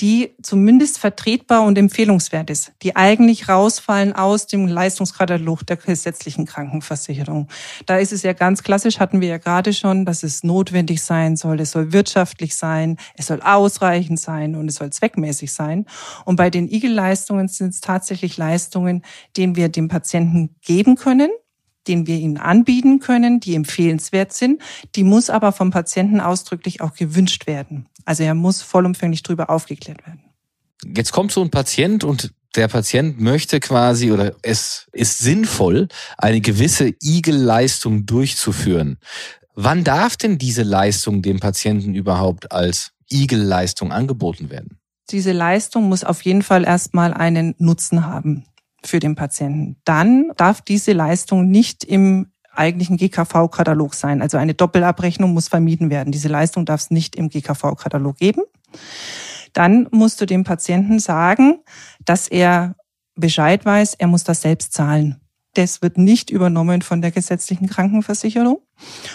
die 0.00 0.34
zumindest 0.42 0.98
vertretbar 0.98 1.64
und 1.64 1.76
empfehlungswert 1.76 2.50
ist, 2.50 2.72
die 2.82 2.94
eigentlich 2.94 3.48
rausfallen 3.48 4.12
aus 4.12 4.46
dem 4.46 4.68
Leistungskatalog 4.68 5.66
der 5.66 5.76
gesetzlichen 5.76 6.46
Krankenversicherung. 6.46 7.48
Da 7.86 7.96
ist 7.96 8.12
es 8.12 8.22
ja 8.22 8.32
ganz 8.32 8.62
klassisch, 8.62 9.00
hatten 9.00 9.20
wir 9.20 9.28
ja 9.28 9.38
gerade 9.38 9.72
schon, 9.72 10.04
dass 10.04 10.22
es 10.22 10.44
notwendig 10.44 11.02
sein 11.02 11.36
soll, 11.36 11.60
es 11.60 11.72
soll 11.72 11.92
wirtschaftlich 11.92 12.54
sein, 12.54 12.96
es 13.16 13.26
soll 13.26 13.42
ausreichend 13.42 14.20
sein 14.20 14.54
und 14.54 14.68
es 14.68 14.76
soll 14.76 14.90
zweckmäßig 14.90 15.52
sein. 15.52 15.86
Und 16.24 16.36
bei 16.36 16.50
den 16.50 16.68
Igel-Leistungen 16.68 17.48
sind 17.48 17.70
es 17.70 17.80
tatsächlich 17.80 18.36
Leistungen, 18.36 19.02
den 19.36 19.56
wir 19.56 19.68
dem 19.68 19.88
Patienten 19.88 20.56
geben 20.62 20.96
können, 20.96 21.30
den 21.88 22.06
wir 22.06 22.16
ihnen 22.16 22.36
anbieten 22.36 23.00
können, 23.00 23.40
die 23.40 23.54
empfehlenswert 23.54 24.32
sind. 24.32 24.60
Die 24.94 25.04
muss 25.04 25.30
aber 25.30 25.52
vom 25.52 25.70
Patienten 25.70 26.20
ausdrücklich 26.20 26.80
auch 26.80 26.94
gewünscht 26.94 27.46
werden. 27.46 27.88
Also 28.04 28.22
er 28.22 28.34
muss 28.34 28.62
vollumfänglich 28.62 29.22
darüber 29.22 29.50
aufgeklärt 29.50 30.06
werden. 30.06 30.22
Jetzt 30.84 31.12
kommt 31.12 31.32
so 31.32 31.42
ein 31.42 31.50
Patient 31.50 32.04
und 32.04 32.32
der 32.54 32.68
Patient 32.68 33.20
möchte 33.20 33.60
quasi 33.60 34.12
oder 34.12 34.34
es 34.42 34.86
ist 34.92 35.18
sinnvoll, 35.18 35.88
eine 36.16 36.40
gewisse 36.40 36.94
Igel-Leistung 37.02 38.06
durchzuführen. 38.06 38.98
Wann 39.54 39.84
darf 39.84 40.16
denn 40.16 40.38
diese 40.38 40.62
Leistung 40.62 41.20
dem 41.20 41.40
Patienten 41.40 41.94
überhaupt 41.94 42.52
als 42.52 42.92
Igel-Leistung 43.10 43.92
angeboten 43.92 44.50
werden? 44.50 44.78
Diese 45.10 45.32
Leistung 45.32 45.88
muss 45.88 46.04
auf 46.04 46.22
jeden 46.22 46.42
Fall 46.42 46.64
erstmal 46.64 47.12
einen 47.12 47.54
Nutzen 47.58 48.06
haben 48.06 48.44
für 48.88 48.98
den 48.98 49.14
Patienten. 49.14 49.76
Dann 49.84 50.32
darf 50.36 50.60
diese 50.60 50.92
Leistung 50.92 51.50
nicht 51.50 51.84
im 51.84 52.32
eigentlichen 52.50 52.96
GKV-Katalog 52.96 53.94
sein. 53.94 54.20
Also 54.20 54.36
eine 54.36 54.54
Doppelabrechnung 54.54 55.32
muss 55.32 55.48
vermieden 55.48 55.90
werden. 55.90 56.12
Diese 56.12 56.28
Leistung 56.28 56.64
darf 56.64 56.80
es 56.80 56.90
nicht 56.90 57.16
im 57.16 57.28
GKV-Katalog 57.28 58.16
geben. 58.16 58.42
Dann 59.52 59.88
musst 59.90 60.20
du 60.20 60.26
dem 60.26 60.44
Patienten 60.44 60.98
sagen, 60.98 61.60
dass 62.04 62.28
er 62.28 62.74
Bescheid 63.14 63.64
weiß, 63.64 63.94
er 63.94 64.06
muss 64.08 64.24
das 64.24 64.42
selbst 64.42 64.72
zahlen. 64.72 65.20
Das 65.54 65.82
wird 65.82 65.98
nicht 65.98 66.30
übernommen 66.30 66.82
von 66.82 67.00
der 67.00 67.10
gesetzlichen 67.10 67.68
Krankenversicherung. 67.68 68.60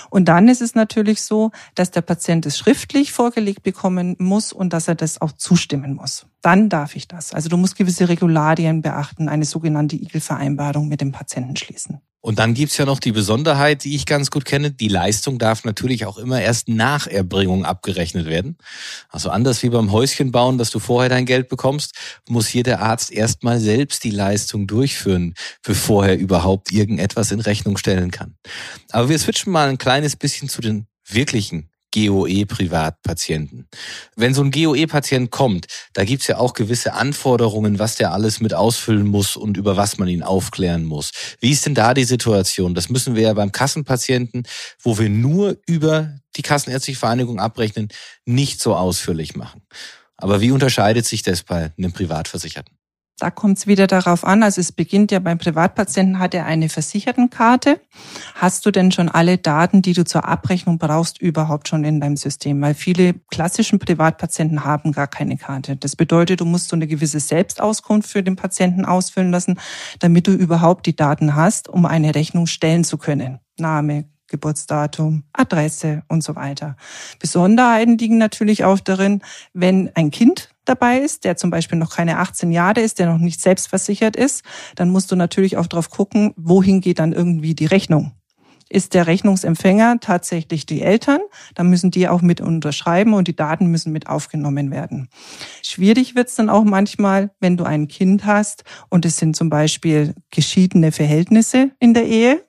Und 0.09 0.25
dann 0.25 0.47
ist 0.47 0.61
es 0.61 0.75
natürlich 0.75 1.21
so, 1.21 1.51
dass 1.75 1.91
der 1.91 2.01
Patient 2.01 2.45
es 2.45 2.57
schriftlich 2.57 3.11
vorgelegt 3.11 3.63
bekommen 3.63 4.15
muss 4.19 4.53
und 4.53 4.73
dass 4.73 4.87
er 4.87 4.95
das 4.95 5.21
auch 5.21 5.31
zustimmen 5.33 5.95
muss. 5.95 6.25
Dann 6.41 6.69
darf 6.69 6.95
ich 6.95 7.07
das. 7.07 7.33
Also 7.33 7.49
du 7.49 7.57
musst 7.57 7.75
gewisse 7.75 8.09
Regularien 8.09 8.81
beachten, 8.81 9.29
eine 9.29 9.45
sogenannte 9.45 9.95
Igel-Vereinbarung 9.95 10.87
mit 10.87 11.01
dem 11.01 11.11
Patienten 11.11 11.55
schließen. 11.55 12.01
Und 12.25 12.39
dann 12.39 12.53
gibt's 12.53 12.77
ja 12.77 12.85
noch 12.85 13.01
die 13.01 13.11
Besonderheit, 13.11 13.83
die 13.83 13.95
ich 13.95 14.05
ganz 14.05 14.31
gut 14.31 14.45
kenne. 14.45 14.71
Die 14.71 14.87
Leistung 14.87 15.39
darf 15.39 15.65
natürlich 15.65 16.05
auch 16.05 16.17
immer 16.17 16.41
erst 16.41 16.69
nach 16.69 17.05
Erbringung 17.05 17.65
abgerechnet 17.65 18.27
werden. 18.27 18.57
Also 19.09 19.29
anders 19.29 19.61
wie 19.61 19.67
beim 19.67 19.91
Häuschen 19.91 20.31
bauen, 20.31 20.57
dass 20.57 20.71
du 20.71 20.79
vorher 20.79 21.09
dein 21.09 21.25
Geld 21.25 21.49
bekommst, 21.49 21.95
muss 22.29 22.47
hier 22.47 22.63
der 22.63 22.81
Arzt 22.81 23.11
erstmal 23.11 23.59
selbst 23.59 24.05
die 24.05 24.11
Leistung 24.11 24.67
durchführen, 24.67 25.33
bevor 25.63 26.07
er 26.07 26.17
überhaupt 26.17 26.71
irgendetwas 26.71 27.33
in 27.33 27.41
Rechnung 27.41 27.75
stellen 27.75 28.09
kann. 28.09 28.35
Aber 28.91 29.09
wir 29.09 29.19
switchen 29.19 29.51
mal 29.53 29.69
ein 29.69 29.77
kleines 29.77 30.17
bisschen 30.17 30.49
zu 30.49 30.61
den 30.61 30.87
wirklichen 31.07 31.69
GOE-Privatpatienten. 31.93 33.67
Wenn 34.15 34.33
so 34.33 34.43
ein 34.43 34.51
GOE-Patient 34.51 35.31
kommt, 35.31 35.67
da 35.93 36.03
gibt's 36.03 36.27
ja 36.27 36.37
auch 36.37 36.53
gewisse 36.53 36.93
Anforderungen, 36.93 37.79
was 37.79 37.95
der 37.95 38.11
alles 38.11 38.41
mit 38.41 38.53
ausfüllen 38.53 39.07
muss 39.07 39.37
und 39.37 39.57
über 39.57 39.77
was 39.77 39.97
man 39.97 40.07
ihn 40.07 40.23
aufklären 40.23 40.83
muss. 40.85 41.11
Wie 41.39 41.51
ist 41.51 41.65
denn 41.65 41.75
da 41.75 41.93
die 41.93 42.03
Situation? 42.03 42.73
Das 42.73 42.89
müssen 42.89 43.15
wir 43.15 43.23
ja 43.23 43.33
beim 43.33 43.51
Kassenpatienten, 43.51 44.43
wo 44.81 44.97
wir 44.97 45.09
nur 45.09 45.57
über 45.67 46.17
die 46.35 46.41
Kassenärztliche 46.41 46.99
Vereinigung 46.99 47.39
abrechnen, 47.39 47.89
nicht 48.25 48.59
so 48.59 48.75
ausführlich 48.75 49.35
machen. 49.35 49.61
Aber 50.17 50.41
wie 50.41 50.51
unterscheidet 50.51 51.05
sich 51.05 51.21
das 51.21 51.43
bei 51.43 51.71
einem 51.77 51.93
Privatversicherten? 51.93 52.75
Da 53.19 53.29
kommt 53.29 53.59
es 53.59 53.67
wieder 53.67 53.85
darauf 53.85 54.25
an, 54.25 54.41
also 54.41 54.59
es 54.59 54.71
beginnt 54.71 55.11
ja 55.11 55.19
beim 55.19 55.37
Privatpatienten, 55.37 56.17
hat 56.17 56.33
er 56.33 56.45
eine 56.45 56.67
Versichertenkarte. 56.67 57.79
Hast 58.33 58.65
du 58.65 58.71
denn 58.71 58.91
schon 58.91 59.07
alle 59.07 59.37
Daten, 59.37 59.83
die 59.83 59.93
du 59.93 60.03
zur 60.03 60.25
Abrechnung 60.25 60.79
brauchst, 60.79 61.21
überhaupt 61.21 61.67
schon 61.67 61.83
in 61.83 62.01
deinem 62.01 62.17
System? 62.17 62.59
Weil 62.61 62.73
viele 62.73 63.13
klassischen 63.29 63.77
Privatpatienten 63.77 64.65
haben 64.65 64.93
gar 64.93 65.07
keine 65.07 65.37
Karte. 65.37 65.75
Das 65.75 65.95
bedeutet, 65.95 66.41
du 66.41 66.45
musst 66.45 66.69
so 66.69 66.75
eine 66.75 66.87
gewisse 66.87 67.19
Selbstauskunft 67.19 68.09
für 68.09 68.23
den 68.23 68.35
Patienten 68.35 68.83
ausfüllen 68.83 69.31
lassen, 69.31 69.59
damit 69.99 70.25
du 70.25 70.31
überhaupt 70.31 70.87
die 70.87 70.95
Daten 70.95 71.35
hast, 71.35 71.69
um 71.69 71.85
eine 71.85 72.15
Rechnung 72.15 72.47
stellen 72.47 72.83
zu 72.83 72.97
können. 72.97 73.39
Name, 73.57 74.05
Geburtsdatum, 74.27 75.23
Adresse 75.33 76.01
und 76.07 76.23
so 76.23 76.35
weiter. 76.35 76.75
Besonderheiten 77.19 77.99
liegen 77.99 78.17
natürlich 78.17 78.63
auch 78.63 78.79
darin, 78.79 79.21
wenn 79.53 79.91
ein 79.93 80.09
Kind 80.09 80.49
dabei 80.65 80.99
ist, 80.99 81.23
der 81.23 81.37
zum 81.37 81.49
Beispiel 81.49 81.77
noch 81.77 81.95
keine 81.95 82.19
18 82.19 82.51
Jahre 82.51 82.81
ist, 82.81 82.99
der 82.99 83.07
noch 83.07 83.17
nicht 83.17 83.41
selbstversichert 83.41 84.15
ist, 84.15 84.43
dann 84.75 84.89
musst 84.89 85.11
du 85.11 85.15
natürlich 85.15 85.57
auch 85.57 85.67
drauf 85.67 85.89
gucken, 85.89 86.33
wohin 86.35 86.81
geht 86.81 86.99
dann 86.99 87.13
irgendwie 87.13 87.55
die 87.55 87.65
Rechnung. 87.65 88.13
Ist 88.69 88.95
der 88.95 89.05
Rechnungsempfänger 89.05 89.99
tatsächlich 89.99 90.65
die 90.65 90.81
Eltern? 90.81 91.19
Dann 91.53 91.69
müssen 91.69 91.91
die 91.91 92.07
auch 92.07 92.23
mit 92.23 92.41
unterschreiben 92.41 93.13
und 93.13 93.27
die 93.27 93.35
Daten 93.35 93.67
müssen 93.67 93.91
mit 93.91 94.07
aufgenommen 94.07 94.71
werden. 94.71 95.09
Schwierig 95.61 96.15
wird 96.15 96.29
es 96.29 96.35
dann 96.35 96.49
auch 96.49 96.63
manchmal, 96.63 97.29
wenn 97.39 97.55
du 97.55 97.65
ein 97.65 97.87
Kind 97.87 98.25
hast 98.25 98.63
und 98.89 99.05
es 99.05 99.17
sind 99.17 99.35
zum 99.35 99.49
Beispiel 99.49 100.15
geschiedene 100.31 100.91
Verhältnisse 100.91 101.71
in 101.79 101.93
der 101.93 102.07
Ehe 102.07 102.43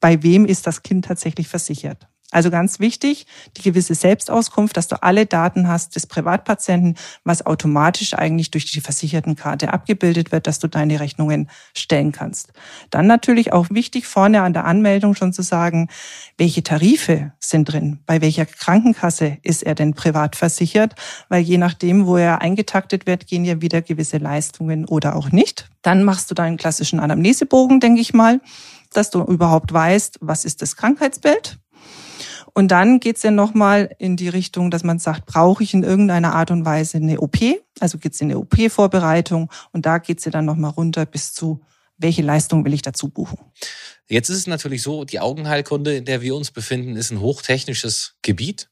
bei 0.00 0.22
wem 0.22 0.46
ist 0.46 0.66
das 0.66 0.82
Kind 0.82 1.04
tatsächlich 1.04 1.46
versichert. 1.46 2.08
Also 2.30 2.50
ganz 2.50 2.78
wichtig, 2.78 3.26
die 3.56 3.62
gewisse 3.62 3.94
Selbstauskunft, 3.94 4.76
dass 4.76 4.88
du 4.88 5.02
alle 5.02 5.26
Daten 5.26 5.68
hast 5.68 5.96
des 5.96 6.06
Privatpatienten, 6.06 6.96
was 7.24 7.44
automatisch 7.44 8.14
eigentlich 8.14 8.50
durch 8.50 8.70
die 8.70 8.80
Versichertenkarte 8.80 9.72
abgebildet 9.72 10.30
wird, 10.30 10.46
dass 10.46 10.60
du 10.60 10.68
deine 10.68 11.00
Rechnungen 11.00 11.50
stellen 11.74 12.12
kannst. 12.12 12.52
Dann 12.90 13.06
natürlich 13.06 13.52
auch 13.52 13.68
wichtig, 13.70 14.06
vorne 14.06 14.42
an 14.42 14.52
der 14.52 14.64
Anmeldung 14.64 15.14
schon 15.14 15.32
zu 15.32 15.42
sagen, 15.42 15.88
welche 16.38 16.62
Tarife 16.62 17.32
sind 17.40 17.72
drin, 17.72 17.98
bei 18.06 18.20
welcher 18.20 18.46
Krankenkasse 18.46 19.38
ist 19.42 19.62
er 19.62 19.74
denn 19.74 19.94
privat 19.94 20.36
versichert, 20.36 20.94
weil 21.28 21.42
je 21.42 21.58
nachdem, 21.58 22.06
wo 22.06 22.16
er 22.16 22.40
eingetaktet 22.40 23.06
wird, 23.06 23.26
gehen 23.26 23.44
ja 23.44 23.60
wieder 23.60 23.82
gewisse 23.82 24.18
Leistungen 24.18 24.84
oder 24.84 25.16
auch 25.16 25.32
nicht. 25.32 25.68
Dann 25.82 26.04
machst 26.04 26.30
du 26.30 26.34
deinen 26.34 26.56
klassischen 26.56 27.00
Anamnesebogen, 27.00 27.80
denke 27.80 28.00
ich 28.00 28.14
mal 28.14 28.40
dass 28.92 29.10
du 29.10 29.22
überhaupt 29.22 29.72
weißt, 29.72 30.18
was 30.20 30.44
ist 30.44 30.62
das 30.62 30.76
Krankheitsbild. 30.76 31.58
Und 32.54 32.68
dann 32.68 33.00
geht's 33.00 33.22
ja 33.22 33.30
nochmal 33.30 33.94
in 33.98 34.16
die 34.16 34.28
Richtung, 34.28 34.70
dass 34.70 34.84
man 34.84 34.98
sagt, 34.98 35.26
brauche 35.26 35.62
ich 35.62 35.74
in 35.74 35.82
irgendeiner 35.82 36.34
Art 36.34 36.50
und 36.50 36.64
Weise 36.64 36.98
eine 36.98 37.20
OP? 37.20 37.38
Also 37.78 37.98
geht's 37.98 38.20
in 38.20 38.30
eine 38.30 38.38
OP-Vorbereitung 38.38 39.50
und 39.72 39.86
da 39.86 39.98
geht's 39.98 40.24
ja 40.24 40.30
dann 40.30 40.44
nochmal 40.44 40.70
runter 40.70 41.06
bis 41.06 41.32
zu, 41.32 41.60
welche 41.96 42.22
Leistung 42.22 42.64
will 42.64 42.74
ich 42.74 42.82
dazu 42.82 43.08
buchen. 43.08 43.38
Jetzt 44.08 44.28
ist 44.28 44.38
es 44.38 44.46
natürlich 44.46 44.82
so, 44.82 45.04
die 45.04 45.20
Augenheilkunde, 45.20 45.94
in 45.96 46.04
der 46.04 46.20
wir 46.20 46.34
uns 46.34 46.50
befinden, 46.50 46.96
ist 46.96 47.12
ein 47.12 47.20
hochtechnisches 47.20 48.16
Gebiet 48.22 48.68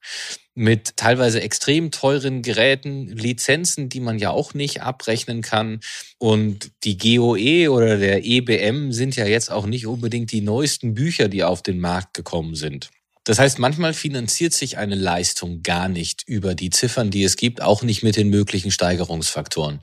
mit 0.55 0.97
teilweise 0.97 1.41
extrem 1.41 1.93
teuren 1.93 2.43
Geräten, 2.43 3.07
Lizenzen, 3.07 3.89
die 3.89 4.01
man 4.01 4.19
ja 4.19 4.31
auch 4.31 4.55
nicht 4.55 4.83
abrechnen 4.83 5.41
kann. 5.41 5.79
Und 6.19 6.73
die 6.83 6.99
GOE 6.99 7.71
oder 7.71 7.99
der 7.99 8.25
EBM 8.25 8.91
sind 8.91 9.15
ja 9.15 9.27
jetzt 9.27 9.53
auch 9.53 9.67
nicht 9.67 9.87
unbedingt 9.87 10.33
die 10.33 10.41
neuesten 10.41 10.95
Bücher, 10.95 11.29
die 11.29 11.45
auf 11.45 11.63
den 11.63 11.79
Markt 11.79 12.15
gekommen 12.15 12.57
sind. 12.57 12.91
Das 13.29 13.39
heißt, 13.39 13.59
manchmal 13.59 13.93
finanziert 13.93 14.55
sich 14.55 14.79
eine 14.79 14.95
Leistung 14.95 15.63
gar 15.63 15.91
nicht 15.91 16.27
über 16.27 16.55
die 16.55 16.71
Ziffern, 16.71 17.11
die 17.11 17.25
es 17.25 17.37
gibt, 17.37 17.61
auch 17.61 17.83
nicht 17.83 18.03
mit 18.03 18.17
den 18.17 18.31
möglichen 18.31 18.71
Steigerungsfaktoren. 18.71 19.81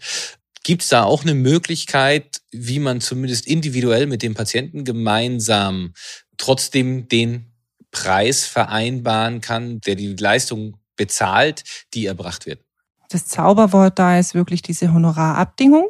Gibt 0.64 0.82
es 0.82 0.90
da 0.90 1.04
auch 1.04 1.22
eine 1.22 1.36
Möglichkeit, 1.36 2.42
wie 2.52 2.80
man 2.80 3.02
zumindest 3.02 3.46
individuell 3.46 4.08
mit 4.08 4.24
dem 4.24 4.34
Patienten 4.34 4.84
gemeinsam 4.84 5.94
trotzdem 6.38 7.08
den 7.08 7.52
Preis 7.92 8.46
vereinbaren 8.46 9.42
kann, 9.42 9.80
der 9.82 9.94
die 9.94 10.16
Leistung 10.16 10.78
bezahlt, 10.96 11.62
die 11.94 12.08
erbracht 12.08 12.48
wird? 12.48 12.62
Das 13.10 13.28
Zauberwort 13.28 14.00
da 14.00 14.18
ist 14.18 14.34
wirklich 14.34 14.64
diese 14.64 14.92
Honorarabdingung. 14.92 15.90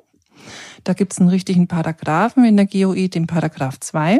Da 0.84 0.92
gibt 0.92 1.14
es 1.14 1.20
einen 1.20 1.30
richtigen 1.30 1.70
Paragraphen 1.70 2.44
in 2.44 2.58
der 2.58 2.66
GOI, 2.66 3.08
den 3.08 3.28
Paragraph 3.28 3.80
2. 3.80 4.20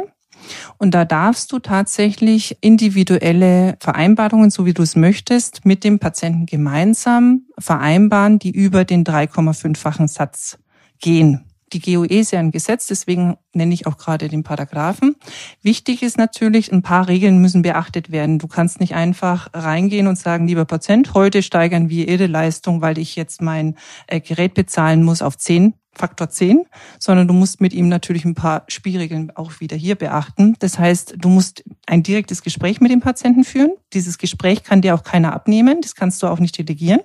Und 0.78 0.92
da 0.92 1.04
darfst 1.04 1.52
du 1.52 1.58
tatsächlich 1.58 2.58
individuelle 2.60 3.76
Vereinbarungen, 3.80 4.50
so 4.50 4.66
wie 4.66 4.74
du 4.74 4.82
es 4.82 4.96
möchtest, 4.96 5.64
mit 5.64 5.84
dem 5.84 5.98
Patienten 5.98 6.46
gemeinsam 6.46 7.42
vereinbaren, 7.58 8.38
die 8.38 8.50
über 8.50 8.84
den 8.84 9.04
3,5-fachen 9.04 10.08
Satz 10.08 10.58
gehen. 11.00 11.46
Die 11.72 11.80
GOE 11.80 12.06
ist 12.06 12.30
ja 12.30 12.38
ein 12.38 12.52
Gesetz, 12.52 12.86
deswegen 12.86 13.36
nenne 13.52 13.74
ich 13.74 13.88
auch 13.88 13.96
gerade 13.98 14.28
den 14.28 14.44
Paragraphen. 14.44 15.16
Wichtig 15.62 16.02
ist 16.02 16.16
natürlich, 16.16 16.72
ein 16.72 16.82
paar 16.82 17.08
Regeln 17.08 17.38
müssen 17.38 17.62
beachtet 17.62 18.12
werden. 18.12 18.38
Du 18.38 18.46
kannst 18.46 18.78
nicht 18.78 18.94
einfach 18.94 19.48
reingehen 19.52 20.06
und 20.06 20.16
sagen, 20.16 20.46
lieber 20.46 20.64
Patient, 20.64 21.12
heute 21.14 21.42
steigern 21.42 21.88
wir 21.88 22.08
Ihre 22.08 22.28
Leistung, 22.28 22.82
weil 22.82 22.98
ich 22.98 23.16
jetzt 23.16 23.42
mein 23.42 23.74
äh, 24.06 24.20
Gerät 24.20 24.54
bezahlen 24.54 25.02
muss 25.02 25.22
auf 25.22 25.36
10 25.36 25.74
Faktor 25.96 26.28
10, 26.28 26.64
sondern 26.98 27.28
du 27.28 27.34
musst 27.34 27.60
mit 27.60 27.72
ihm 27.72 27.88
natürlich 27.88 28.24
ein 28.24 28.34
paar 28.34 28.64
Spielregeln 28.68 29.32
auch 29.34 29.60
wieder 29.60 29.76
hier 29.76 29.94
beachten. 29.94 30.56
Das 30.58 30.78
heißt, 30.78 31.14
du 31.18 31.28
musst 31.28 31.64
ein 31.86 32.02
direktes 32.02 32.42
Gespräch 32.42 32.80
mit 32.80 32.90
dem 32.90 33.00
Patienten 33.00 33.44
führen. 33.44 33.72
Dieses 33.92 34.18
Gespräch 34.18 34.62
kann 34.62 34.82
dir 34.82 34.94
auch 34.94 35.02
keiner 35.02 35.32
abnehmen. 35.32 35.80
Das 35.80 35.94
kannst 35.94 36.22
du 36.22 36.26
auch 36.26 36.38
nicht 36.38 36.58
delegieren. 36.58 37.00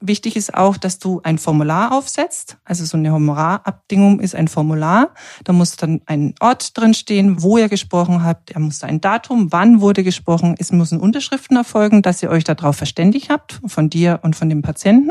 Wichtig 0.00 0.36
ist 0.36 0.54
auch, 0.54 0.76
dass 0.76 1.00
du 1.00 1.20
ein 1.24 1.38
Formular 1.38 1.90
aufsetzt. 1.92 2.56
Also 2.64 2.84
so 2.84 2.96
eine 2.96 3.12
Honorarabdingung 3.12 4.20
ist 4.20 4.36
ein 4.36 4.46
Formular. 4.46 5.12
Da 5.42 5.52
muss 5.52 5.74
dann 5.74 6.02
ein 6.06 6.34
Ort 6.38 6.78
drin 6.78 6.94
stehen, 6.94 7.42
wo 7.42 7.58
ihr 7.58 7.68
gesprochen 7.68 8.22
habt. 8.22 8.52
Er 8.52 8.60
muss 8.60 8.84
ein 8.84 9.00
Datum, 9.00 9.50
wann 9.50 9.80
wurde 9.80 10.04
gesprochen. 10.04 10.54
Es 10.56 10.70
müssen 10.70 11.00
Unterschriften 11.00 11.56
erfolgen, 11.56 12.02
dass 12.02 12.22
ihr 12.22 12.30
euch 12.30 12.44
darauf 12.44 12.76
verständigt 12.76 13.28
habt, 13.28 13.60
von 13.66 13.90
dir 13.90 14.20
und 14.22 14.36
von 14.36 14.48
dem 14.48 14.62
Patienten. 14.62 15.10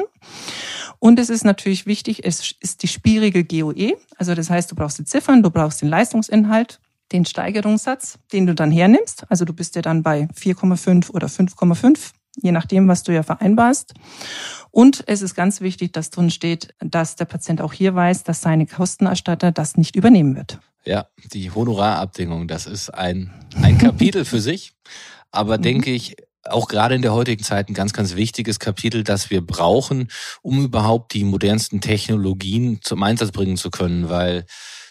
Und 1.00 1.20
es 1.20 1.30
ist 1.30 1.46
natürlich 1.46 1.86
wichtig, 1.86 2.26
es 2.26 2.56
ist 2.60 2.84
die 2.84 2.88
Spielregel 2.88 3.44
GOE. 3.44 3.98
Also 4.18 4.34
das 4.34 4.50
heißt, 4.50 4.72
du 4.72 4.76
brauchst 4.76 5.00
die 5.00 5.06
Ziffern, 5.06 5.44
du 5.44 5.52
brauchst 5.52 5.82
den 5.82 5.90
Leistungsinhalt, 5.90 6.80
den 7.12 7.26
Steigerungssatz, 7.26 8.20
den 8.34 8.48
du 8.48 8.56
dann 8.56 8.72
hernimmst. 8.72 9.26
Also 9.30 9.46
du 9.46 9.54
bist 9.54 9.76
ja 9.76 9.82
dann 9.82 10.04
bei 10.04 10.28
4,5 10.36 11.12
oder 11.12 11.28
5,5, 11.28 12.12
je 12.42 12.52
nachdem, 12.52 12.88
was 12.88 13.04
du 13.04 13.14
ja 13.14 13.24
vereinbarst. 13.24 13.94
Und 14.72 15.04
es 15.08 15.22
ist 15.22 15.36
ganz 15.36 15.62
wichtig, 15.62 15.94
dass 15.94 16.10
drin 16.10 16.30
steht, 16.30 16.74
dass 16.80 17.16
der 17.16 17.26
Patient 17.26 17.62
auch 17.62 17.74
hier 17.74 17.96
weiß, 17.96 18.24
dass 18.24 18.42
seine 18.42 18.66
Kostenerstatter 18.66 19.52
das 19.52 19.78
nicht 19.78 19.96
übernehmen 19.96 20.36
wird. 20.36 20.60
Ja, 20.86 21.08
die 21.34 21.52
Honorarabdingung, 21.52 22.48
das 22.48 22.66
ist 22.66 22.90
ein, 22.90 23.34
ein 23.62 23.78
Kapitel 23.78 24.26
für 24.26 24.40
sich. 24.40 24.74
Aber 25.32 25.58
mhm. 25.58 25.62
denke 25.62 25.92
ich, 25.92 26.16
auch 26.50 26.68
gerade 26.68 26.96
in 26.96 27.02
der 27.02 27.14
heutigen 27.14 27.44
Zeit 27.44 27.70
ein 27.70 27.74
ganz, 27.74 27.94
ganz 27.94 28.16
wichtiges 28.16 28.60
Kapitel, 28.60 29.04
das 29.04 29.30
wir 29.30 29.42
brauchen, 29.42 30.10
um 30.42 30.66
überhaupt 30.66 31.14
die 31.14 31.24
modernsten 31.24 31.82
Technologien 31.82 32.80
zum 32.82 33.04
Einsatz 33.04 33.32
bringen 33.32 33.58
zu 33.58 33.70
können, 33.70 34.10
weil 34.10 34.46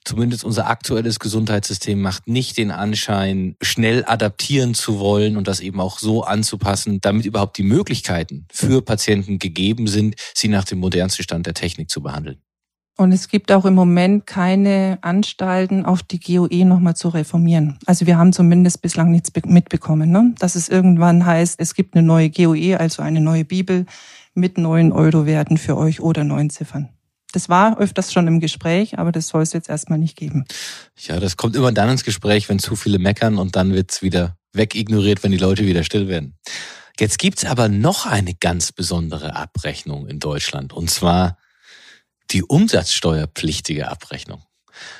zumindest 0.06 0.44
unser 0.44 0.68
aktuelles 0.68 1.18
Gesundheitssystem 1.18 2.00
macht 2.00 2.28
nicht 2.28 2.56
den 2.56 2.70
Anschein, 2.70 3.56
schnell 3.60 4.04
adaptieren 4.06 4.74
zu 4.74 4.98
wollen 4.98 5.36
und 5.36 5.48
das 5.48 5.60
eben 5.60 5.80
auch 5.80 5.98
so 5.98 6.22
anzupassen, 6.22 7.00
damit 7.00 7.26
überhaupt 7.26 7.58
die 7.58 7.64
Möglichkeiten 7.64 8.46
für 8.50 8.82
Patienten 8.82 9.38
gegeben 9.38 9.86
sind, 9.88 10.14
sie 10.34 10.48
nach 10.48 10.64
dem 10.64 10.78
modernsten 10.78 11.24
Stand 11.24 11.46
der 11.46 11.54
Technik 11.54 11.90
zu 11.90 12.02
behandeln. 12.02 12.40
Und 12.98 13.12
es 13.12 13.28
gibt 13.28 13.52
auch 13.52 13.66
im 13.66 13.74
Moment 13.74 14.26
keine 14.26 14.98
Anstalten, 15.02 15.84
auf 15.84 16.02
die 16.02 16.18
GOE 16.18 16.64
nochmal 16.64 16.96
zu 16.96 17.10
reformieren. 17.10 17.78
Also 17.84 18.06
wir 18.06 18.16
haben 18.16 18.32
zumindest 18.32 18.80
bislang 18.80 19.10
nichts 19.10 19.30
mitbekommen, 19.44 20.10
ne? 20.10 20.34
dass 20.38 20.54
es 20.54 20.70
irgendwann 20.70 21.26
heißt, 21.26 21.60
es 21.60 21.74
gibt 21.74 21.94
eine 21.94 22.06
neue 22.06 22.30
GOE, 22.30 22.78
also 22.80 23.02
eine 23.02 23.20
neue 23.20 23.44
Bibel 23.44 23.84
mit 24.32 24.56
neuen 24.56 24.92
Euro-Werten 24.92 25.58
für 25.58 25.76
euch 25.76 26.00
oder 26.00 26.24
neuen 26.24 26.48
Ziffern. 26.48 26.88
Das 27.32 27.50
war 27.50 27.78
öfters 27.78 28.14
schon 28.14 28.26
im 28.28 28.40
Gespräch, 28.40 28.98
aber 28.98 29.12
das 29.12 29.28
soll 29.28 29.42
es 29.42 29.52
jetzt 29.52 29.68
erstmal 29.68 29.98
nicht 29.98 30.16
geben. 30.16 30.46
Ja, 30.96 31.20
das 31.20 31.36
kommt 31.36 31.54
immer 31.54 31.72
dann 31.72 31.90
ins 31.90 32.04
Gespräch, 32.04 32.48
wenn 32.48 32.58
zu 32.58 32.76
viele 32.76 32.98
meckern 32.98 33.36
und 33.36 33.56
dann 33.56 33.74
wird's 33.74 34.00
wieder 34.00 34.38
wegignoriert, 34.54 35.22
wenn 35.22 35.32
die 35.32 35.38
Leute 35.38 35.66
wieder 35.66 35.84
still 35.84 36.08
werden. 36.08 36.38
Jetzt 36.98 37.18
gibt's 37.18 37.44
aber 37.44 37.68
noch 37.68 38.06
eine 38.06 38.32
ganz 38.32 38.72
besondere 38.72 39.36
Abrechnung 39.36 40.06
in 40.06 40.18
Deutschland 40.18 40.72
und 40.72 40.88
zwar 40.88 41.36
die 42.30 42.42
umsatzsteuerpflichtige 42.42 43.88
Abrechnung. 43.88 44.42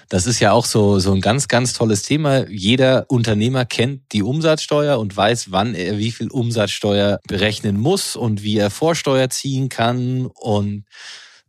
Das 0.09 0.27
ist 0.27 0.41
ja 0.41 0.53
auch 0.53 0.65
so, 0.65 0.99
so 0.99 1.12
ein 1.12 1.21
ganz, 1.21 1.49
ganz 1.49 1.75
tolles 1.75 2.03
Thema. 2.03 2.49
Jeder 2.49 3.07
Unternehmer 3.09 3.65
kennt 3.65 4.12
die 4.12 4.23
Umsatzsteuer 4.23 4.99
und 4.99 5.17
weiß, 5.17 5.53
wann 5.53 5.75
er 5.75 5.99
wie 5.99 6.12
viel 6.12 6.31
Umsatzsteuer 6.31 7.21
berechnen 7.27 7.77
muss 7.77 8.17
und 8.17 8.43
wie 8.43 8.57
er 8.57 8.71
Vorsteuer 8.71 9.29
ziehen 9.29 9.69
kann 9.69 10.27
und 10.27 10.85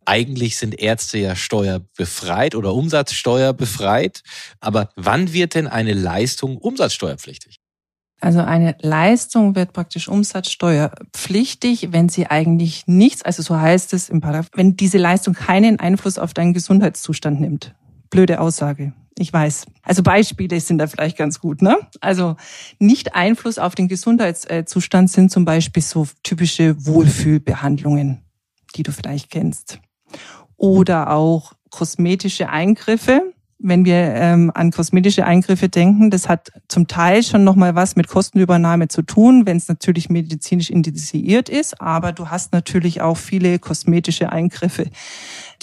eigentlich 0.07 0.55
sind 0.55 0.79
Ärzte 0.79 1.17
ja 1.17 1.35
steuerbefreit 1.35 2.55
oder 2.55 2.73
Umsatzsteuerbefreit. 2.73 4.23
Aber 4.61 4.89
wann 4.95 5.33
wird 5.33 5.53
denn 5.53 5.67
eine 5.67 5.93
Leistung 5.93 6.57
umsatzsteuerpflichtig? 6.57 7.56
Also 8.19 8.39
eine 8.39 8.75
Leistung 8.81 9.55
wird 9.55 9.73
praktisch 9.73 10.07
umsatzsteuerpflichtig, 10.07 11.89
wenn 11.91 12.09
sie 12.09 12.27
eigentlich 12.27 12.87
nichts, 12.87 13.21
also 13.21 13.43
so 13.43 13.59
heißt 13.59 13.93
es 13.93 14.09
im 14.09 14.21
Paragraph, 14.21 14.49
wenn 14.55 14.75
diese 14.75 14.97
Leistung 14.97 15.35
keinen 15.35 15.79
Einfluss 15.79 16.17
auf 16.17 16.33
deinen 16.33 16.53
Gesundheitszustand 16.53 17.39
nimmt. 17.39 17.75
Blöde 18.09 18.39
Aussage. 18.41 18.93
Ich 19.19 19.33
weiß. 19.33 19.65
Also 19.83 20.03
Beispiele 20.03 20.59
sind 20.59 20.77
da 20.77 20.87
vielleicht 20.87 21.17
ganz 21.17 21.39
gut, 21.39 21.61
ne? 21.61 21.77
Also 22.01 22.35
nicht 22.79 23.15
Einfluss 23.15 23.57
auf 23.57 23.75
den 23.75 23.87
Gesundheitszustand 23.87 25.11
sind 25.11 25.31
zum 25.31 25.43
Beispiel 25.45 25.81
so 25.83 26.07
typische 26.23 26.85
Wohlfühlbehandlungen, 26.85 28.21
die 28.75 28.83
du 28.83 28.91
vielleicht 28.91 29.31
kennst. 29.31 29.79
Oder 30.55 31.11
auch 31.11 31.53
kosmetische 31.69 32.49
Eingriffe, 32.49 33.33
wenn 33.59 33.85
wir 33.85 33.95
ähm, 33.95 34.51
an 34.53 34.71
kosmetische 34.71 35.25
Eingriffe 35.25 35.67
denken, 35.67 36.11
das 36.11 36.29
hat 36.29 36.51
zum 36.67 36.87
Teil 36.87 37.23
schon 37.23 37.43
nochmal 37.43 37.75
was 37.75 37.95
mit 37.95 38.07
Kostenübernahme 38.07 38.87
zu 38.87 39.01
tun, 39.01 39.45
wenn 39.45 39.57
es 39.57 39.67
natürlich 39.67 40.09
medizinisch 40.09 40.69
indiziert 40.69 41.49
ist. 41.49 41.81
Aber 41.81 42.11
du 42.11 42.29
hast 42.29 42.53
natürlich 42.53 43.01
auch 43.01 43.17
viele 43.17 43.57
kosmetische 43.57 44.31
Eingriffe, 44.31 44.89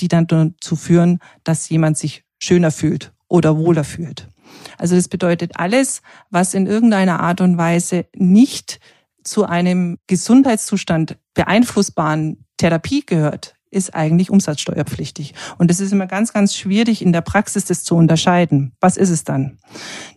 die 0.01 0.09
dann 0.09 0.27
dazu 0.27 0.77
führen, 0.77 1.21
dass 1.45 1.69
jemand 1.69 1.97
sich 1.97 2.25
schöner 2.39 2.73
fühlt 2.73 3.13
oder 3.29 3.57
wohler 3.57 3.85
fühlt. 3.85 4.29
Also 4.77 4.97
das 4.97 5.09
bedeutet 5.09 5.53
alles, 5.57 6.03
was 6.31 6.55
in 6.55 6.67
irgendeiner 6.67 7.21
Art 7.21 7.41
und 7.41 7.59
Weise 7.59 8.07
nicht 8.15 8.81
zu 9.23 9.45
einem 9.45 9.99
Gesundheitszustand 10.07 11.17
beeinflussbaren 11.35 12.45
Therapie 12.57 13.05
gehört, 13.07 13.57
ist 13.75 13.95
eigentlich 13.95 14.31
umsatzsteuerpflichtig. 14.31 15.35
Und 15.59 15.71
es 15.71 15.81
ist 15.81 15.93
immer 15.93 16.07
ganz, 16.07 16.33
ganz 16.33 16.55
schwierig 16.55 17.03
in 17.03 17.13
der 17.13 17.21
Praxis 17.21 17.65
das 17.65 17.85
zu 17.85 17.97
unterscheiden. 17.97 18.73
Was 18.81 18.97
ist 18.97 19.11
es 19.11 19.25
dann? 19.25 19.59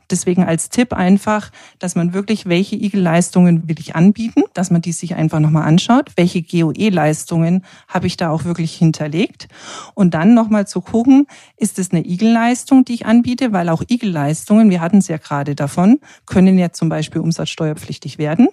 Deswegen 0.10 0.44
als 0.44 0.70
Tipp 0.70 0.94
einfach, 0.94 1.52
dass 1.80 1.96
man 1.96 2.14
wirklich, 2.14 2.46
welche 2.46 2.76
IG-Leistungen 2.76 3.68
will 3.68 3.78
ich 3.80 3.96
anbieten, 3.96 4.44
dass 4.54 4.72
man 4.72 4.82
die 4.82 4.94
sich 4.94 5.16
einfach 5.16 5.40
nochmal 5.40 5.68
anschaut, 5.68 6.12
welche 6.16 6.42
GOE-Leistungen 6.42 7.66
habe 7.88 8.08
ich 8.08 8.16
da 8.16 8.30
auch 8.30 8.46
wirklich 8.46 8.76
hinterlegt 8.76 9.50
und 9.96 10.14
dann 10.14 10.34
nochmal 10.34 10.66
zu 10.66 10.80
gucken, 10.80 11.28
ist 11.58 11.78
es 11.78 11.92
eine 11.92 12.06
IG-Leistung, 12.06 12.86
die 12.86 12.94
ich 12.94 13.06
anbiete, 13.06 13.52
weil 13.52 13.68
auch 13.68 13.84
IG-Leistungen, 13.88 14.70
wir 14.70 14.80
hatten 14.80 15.00
es 15.00 15.10
ja 15.10 15.18
gerade 15.18 15.56
davon, 15.56 16.00
können 16.26 16.58
ja 16.58 16.72
zum 16.72 16.88
Beispiel 16.88 17.20
umsatzsteuerpflichtig 17.20 18.18
werden. 18.18 18.48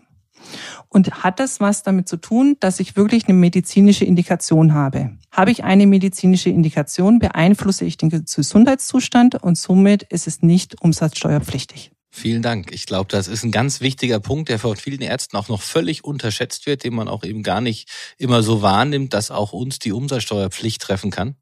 Und 0.89 1.25
hat 1.25 1.41
das 1.41 1.61
was 1.61 1.83
damit 1.83 2.09
zu 2.09 2.17
tun, 2.17 2.57
dass 2.61 2.81
ich 2.81 2.97
wirklich 2.97 3.27
eine 3.27 3.35
medizinische 3.37 4.05
Indikation 4.05 4.75
habe? 4.75 5.11
Habe 5.31 5.51
ich 5.51 5.65
eine 5.65 5.87
medizinische 5.87 6.51
Indikation, 6.51 7.19
beeinflusse 7.19 7.85
ich 7.85 7.97
den 7.97 8.11
Gesundheitszustand 8.11 9.43
und 9.43 9.59
somit 9.59 10.05
ist 10.05 10.27
es 10.27 10.43
nicht 10.43 10.81
umsatzsteuerpflichtig. 10.81 11.91
Vielen 12.17 12.43
Dank. 12.43 12.71
Ich 12.71 12.87
glaube, 12.87 13.09
das 13.11 13.27
ist 13.27 13.43
ein 13.43 13.51
ganz 13.51 13.81
wichtiger 13.81 14.21
Punkt, 14.21 14.49
der 14.49 14.61
von 14.61 14.77
vielen 14.77 15.01
Ärzten 15.01 15.37
auch 15.37 15.49
noch 15.49 15.61
völlig 15.61 16.05
unterschätzt 16.05 16.65
wird, 16.65 16.85
den 16.85 16.95
man 16.95 17.09
auch 17.09 17.25
eben 17.25 17.43
gar 17.43 17.61
nicht 17.61 17.91
immer 18.19 18.45
so 18.45 18.63
wahrnimmt, 18.63 19.15
dass 19.15 19.33
auch 19.33 19.53
uns 19.53 19.81
die 19.81 19.91
Umsatzsteuerpflicht 19.91 20.81
treffen 20.81 21.11
kann. 21.11 21.35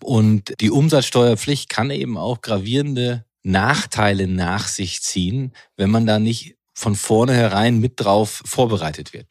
Und 0.00 0.54
die 0.60 0.70
Umsatzsteuerpflicht 0.70 1.68
kann 1.68 1.90
eben 1.90 2.16
auch 2.16 2.40
gravierende 2.40 3.24
Nachteile 3.42 4.28
nach 4.28 4.68
sich 4.68 5.02
ziehen, 5.02 5.54
wenn 5.76 5.90
man 5.90 6.06
da 6.06 6.20
nicht 6.20 6.54
von 6.82 6.96
vornherein 6.96 7.78
mit 7.78 7.94
drauf 7.96 8.42
vorbereitet 8.44 9.12
wird. 9.12 9.26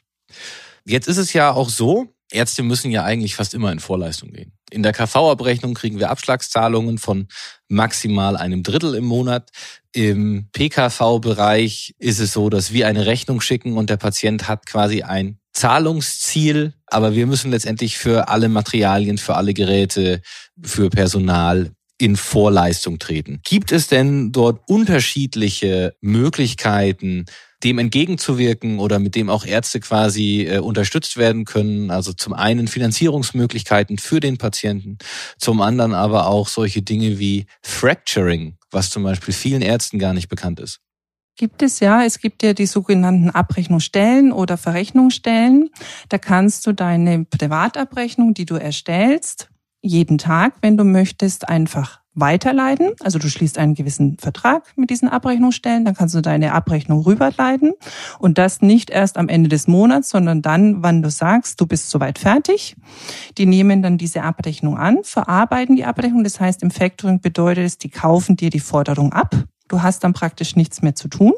Jetzt 0.86 1.08
ist 1.08 1.18
es 1.18 1.34
ja 1.34 1.52
auch 1.52 1.70
so, 1.70 2.08
Ärzte 2.32 2.64
müssen 2.64 2.92
ja 2.92 3.04
eigentlich 3.04 3.36
fast 3.36 3.54
immer 3.54 3.72
in 3.74 3.80
Vorleistung 3.80 4.32
gehen. 4.32 4.54
In 4.72 4.84
der 4.84 4.94
KV-Abrechnung 4.94 5.74
kriegen 5.74 6.00
wir 6.00 6.10
Abschlagszahlungen 6.10 6.98
von 6.98 7.28
maximal 7.68 8.38
einem 8.38 8.64
Drittel 8.64 8.96
im 8.96 9.04
Monat. 9.04 9.50
Im 9.92 10.48
PKV-Bereich 10.54 11.94
ist 12.00 12.20
es 12.20 12.32
so, 12.32 12.50
dass 12.50 12.72
wir 12.72 12.88
eine 12.88 13.06
Rechnung 13.06 13.42
schicken 13.42 13.78
und 13.78 13.90
der 13.90 13.98
Patient 13.98 14.48
hat 14.48 14.66
quasi 14.66 15.04
ein 15.04 15.38
Zahlungsziel, 15.52 16.74
aber 16.88 17.14
wir 17.14 17.28
müssen 17.28 17.52
letztendlich 17.52 17.98
für 17.98 18.30
alle 18.30 18.48
Materialien, 18.48 19.18
für 19.18 19.36
alle 19.36 19.54
Geräte, 19.54 20.22
für 20.64 20.90
Personal 20.90 21.72
in 22.02 22.16
Vorleistung 22.16 22.98
treten. 22.98 23.42
Gibt 23.44 23.72
es 23.72 23.88
denn 23.88 24.32
dort 24.32 24.62
unterschiedliche 24.68 25.96
Möglichkeiten, 26.02 27.26
dem 27.64 27.78
entgegenzuwirken 27.78 28.80
oder 28.80 28.98
mit 28.98 29.14
dem 29.14 29.30
auch 29.30 29.46
Ärzte 29.46 29.80
quasi 29.80 30.48
äh, 30.50 30.58
unterstützt 30.58 31.18
werden 31.18 31.46
können. 31.46 31.92
Also 31.92 32.12
zum 32.14 32.34
einen 32.34 32.68
Finanzierungsmöglichkeiten 32.68 34.00
für 34.00 34.20
den 34.20 34.40
Patienten, 34.40 34.98
zum 35.38 35.62
anderen 35.62 35.94
aber 35.94 36.26
auch 36.26 36.48
solche 36.48 36.82
Dinge 36.82 37.20
wie 37.20 37.46
Fracturing, 37.62 38.58
was 38.72 38.90
zum 38.90 39.04
Beispiel 39.04 39.34
vielen 39.34 39.62
Ärzten 39.62 40.00
gar 40.00 40.14
nicht 40.14 40.28
bekannt 40.28 40.60
ist. 40.60 40.80
Gibt 41.38 41.62
es 41.62 41.80
ja. 41.80 42.04
Es 42.04 42.20
gibt 42.20 42.42
ja 42.42 42.54
die 42.54 42.66
sogenannten 42.66 43.30
Abrechnungsstellen 43.30 44.32
oder 44.32 44.58
Verrechnungsstellen. 44.58 45.70
Da 46.10 46.18
kannst 46.18 46.66
du 46.66 46.74
deine 46.74 47.26
Privatabrechnung, 47.26 48.34
die 48.34 48.46
du 48.46 48.56
erstellst, 48.56 49.51
jeden 49.82 50.18
Tag, 50.18 50.54
wenn 50.62 50.78
du 50.78 50.84
möchtest, 50.84 51.50
einfach 51.50 52.02
weiterleiten. 52.14 52.92
Also 53.02 53.20
du 53.20 53.30
schließt 53.30 53.58
einen 53.58 53.74
gewissen 53.74 54.18
Vertrag 54.18 54.74
mit 54.76 54.90
diesen 54.90 55.08
Abrechnungsstellen, 55.08 55.86
dann 55.86 55.96
kannst 55.96 56.14
du 56.14 56.22
deine 56.22 56.54
Abrechnung 56.54 57.02
rüberleiten 57.02 57.74
und 58.20 58.38
das 58.38 58.62
nicht 58.62 58.90
erst 58.90 59.18
am 59.18 59.30
Ende 59.30 59.50
des 59.50 59.68
Monats, 59.68 60.10
sondern 60.10 60.42
dann, 60.42 60.84
wann 60.84 61.02
du 61.02 61.10
sagst, 61.10 61.62
du 61.62 61.66
bist 61.66 61.90
soweit 61.90 62.20
fertig. 62.20 62.76
Die 63.38 63.46
nehmen 63.46 63.82
dann 63.82 63.98
diese 63.98 64.24
Abrechnung 64.24 64.78
an, 64.78 65.00
verarbeiten 65.04 65.76
die 65.76 65.86
Abrechnung. 65.86 66.24
Das 66.24 66.40
heißt, 66.40 66.64
im 66.64 66.72
Factoring 66.72 67.22
bedeutet 67.22 67.66
es, 67.66 67.78
die 67.78 67.90
kaufen 67.90 68.36
dir 68.36 68.50
die 68.50 68.60
Forderung 68.60 69.14
ab. 69.14 69.36
Du 69.70 69.82
hast 69.82 70.04
dann 70.04 70.12
praktisch 70.12 70.58
nichts 70.58 70.82
mehr 70.82 70.96
zu 70.96 71.08
tun. 71.08 71.32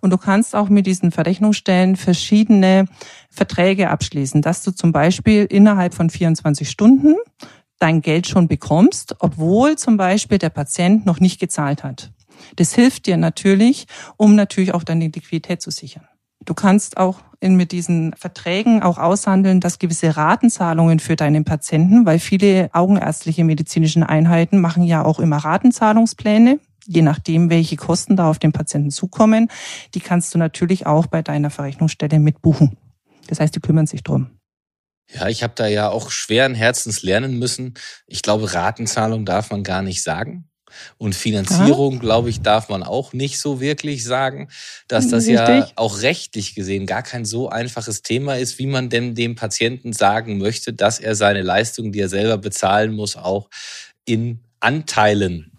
Und 0.00 0.10
du 0.10 0.18
kannst 0.18 0.56
auch 0.56 0.68
mit 0.68 0.86
diesen 0.86 1.12
Verrechnungsstellen 1.12 1.94
verschiedene 1.94 2.86
Verträge 3.30 3.88
abschließen, 3.90 4.42
dass 4.42 4.64
du 4.64 4.72
zum 4.72 4.90
Beispiel 4.90 5.44
innerhalb 5.44 5.94
von 5.94 6.10
24 6.10 6.68
Stunden 6.68 7.14
dein 7.78 8.00
Geld 8.00 8.26
schon 8.26 8.48
bekommst, 8.48 9.16
obwohl 9.20 9.76
zum 9.76 9.96
Beispiel 9.96 10.38
der 10.38 10.50
Patient 10.50 11.06
noch 11.06 11.20
nicht 11.20 11.40
gezahlt 11.40 11.84
hat. 11.84 12.12
Das 12.56 12.74
hilft 12.74 13.06
dir 13.06 13.16
natürlich, 13.16 13.86
um 14.16 14.34
natürlich 14.34 14.74
auch 14.74 14.84
deine 14.84 15.08
Liquidität 15.08 15.60
zu 15.62 15.70
sichern. 15.70 16.06
Du 16.44 16.54
kannst 16.54 16.96
auch 16.96 17.20
in, 17.40 17.56
mit 17.56 17.72
diesen 17.72 18.14
Verträgen 18.14 18.82
auch 18.82 18.98
aushandeln, 18.98 19.60
dass 19.60 19.78
gewisse 19.78 20.16
Ratenzahlungen 20.16 20.98
für 20.98 21.16
deinen 21.16 21.44
Patienten, 21.44 22.06
weil 22.06 22.18
viele 22.18 22.70
augenärztliche 22.72 23.44
medizinischen 23.44 24.02
Einheiten 24.02 24.60
machen 24.60 24.82
ja 24.84 25.04
auch 25.04 25.18
immer 25.18 25.38
Ratenzahlungspläne, 25.38 26.60
je 26.86 27.02
nachdem, 27.02 27.50
welche 27.50 27.76
Kosten 27.76 28.16
da 28.16 28.30
auf 28.30 28.38
den 28.38 28.52
Patienten 28.52 28.90
zukommen. 28.90 29.48
Die 29.94 30.00
kannst 30.00 30.34
du 30.34 30.38
natürlich 30.38 30.86
auch 30.86 31.06
bei 31.06 31.22
deiner 31.22 31.50
Verrechnungsstelle 31.50 32.18
mitbuchen. 32.18 32.78
Das 33.26 33.40
heißt, 33.40 33.54
die 33.54 33.60
kümmern 33.60 33.86
sich 33.86 34.02
drum. 34.02 34.37
Ja, 35.12 35.28
ich 35.28 35.42
habe 35.42 35.54
da 35.56 35.66
ja 35.66 35.88
auch 35.88 36.10
schweren 36.10 36.54
Herzens 36.54 37.02
lernen 37.02 37.38
müssen. 37.38 37.74
Ich 38.06 38.22
glaube, 38.22 38.52
Ratenzahlung 38.52 39.24
darf 39.24 39.50
man 39.50 39.62
gar 39.62 39.82
nicht 39.82 40.02
sagen. 40.02 40.48
Und 40.98 41.14
Finanzierung, 41.14 41.98
glaube 41.98 42.28
ich, 42.28 42.42
darf 42.42 42.68
man 42.68 42.82
auch 42.82 43.14
nicht 43.14 43.40
so 43.40 43.60
wirklich 43.60 44.04
sagen, 44.04 44.48
dass 44.86 45.08
das 45.08 45.26
Richtig. 45.26 45.38
ja 45.38 45.68
auch 45.76 46.02
rechtlich 46.02 46.54
gesehen 46.54 46.86
gar 46.86 47.02
kein 47.02 47.24
so 47.24 47.48
einfaches 47.48 48.02
Thema 48.02 48.36
ist, 48.36 48.58
wie 48.58 48.66
man 48.66 48.90
denn 48.90 49.14
dem 49.14 49.34
Patienten 49.34 49.92
sagen 49.94 50.38
möchte, 50.38 50.74
dass 50.74 50.98
er 51.00 51.14
seine 51.14 51.42
Leistung, 51.42 51.90
die 51.92 52.00
er 52.00 52.08
selber 52.08 52.36
bezahlen 52.36 52.92
muss, 52.92 53.16
auch 53.16 53.48
in 54.04 54.40
Anteilen 54.60 55.57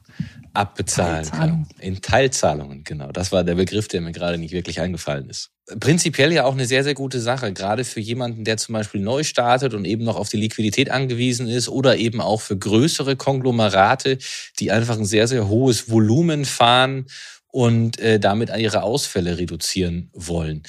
abbezahlen 0.54 1.30
kann. 1.30 1.68
In 1.80 2.02
Teilzahlungen, 2.02 2.84
genau. 2.84 3.12
Das 3.12 3.32
war 3.32 3.44
der 3.44 3.56
Begriff, 3.56 3.88
der 3.88 4.02
mir 4.02 4.12
gerade 4.12 4.38
nicht 4.38 4.54
wirklich 4.54 4.80
eingefallen 4.80 5.30
ist. 5.30 5.52
Prinzipiell 5.80 6.32
ja 6.34 6.46
auch 6.46 6.54
eine 6.54 6.66
sehr, 6.66 6.84
sehr 6.84 6.96
gute 6.96 7.20
Sache, 7.20 7.54
gerade 7.54 7.84
für 7.84 8.00
jemanden, 8.00 8.44
der 8.44 8.58
zum 8.58 8.74
Beispiel 8.74 9.02
neu 9.02 9.24
startet 9.24 9.74
und 9.74 9.86
eben 9.86 10.04
noch 10.04 10.16
auf 10.16 10.30
die 10.30 10.38
Liquidität 10.38 10.90
angewiesen 10.90 11.48
ist 11.48 11.70
oder 11.70 11.98
eben 11.98 12.22
auch 12.22 12.42
für 12.42 12.58
größere 12.58 13.16
Konglomerate, 13.16 14.18
die 14.60 14.72
einfach 14.72 14.98
ein 14.98 15.06
sehr, 15.06 15.28
sehr 15.28 15.48
hohes 15.48 15.90
Volumen 15.90 16.46
fahren 16.46 17.06
und 17.48 18.00
äh, 18.00 18.20
damit 18.20 18.50
ihre 18.58 18.84
Ausfälle 18.84 19.38
reduzieren 19.38 20.10
wollen. 20.14 20.64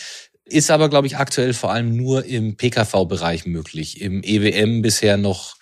Ist 0.44 0.70
aber, 0.70 0.90
glaube 0.90 1.06
ich, 1.06 1.16
aktuell 1.16 1.54
vor 1.54 1.72
allem 1.72 1.96
nur 1.96 2.24
im 2.24 2.56
PKV-Bereich 2.56 3.46
möglich, 3.46 4.00
im 4.00 4.22
EWM 4.22 4.82
bisher 4.82 5.16
noch, 5.16 5.56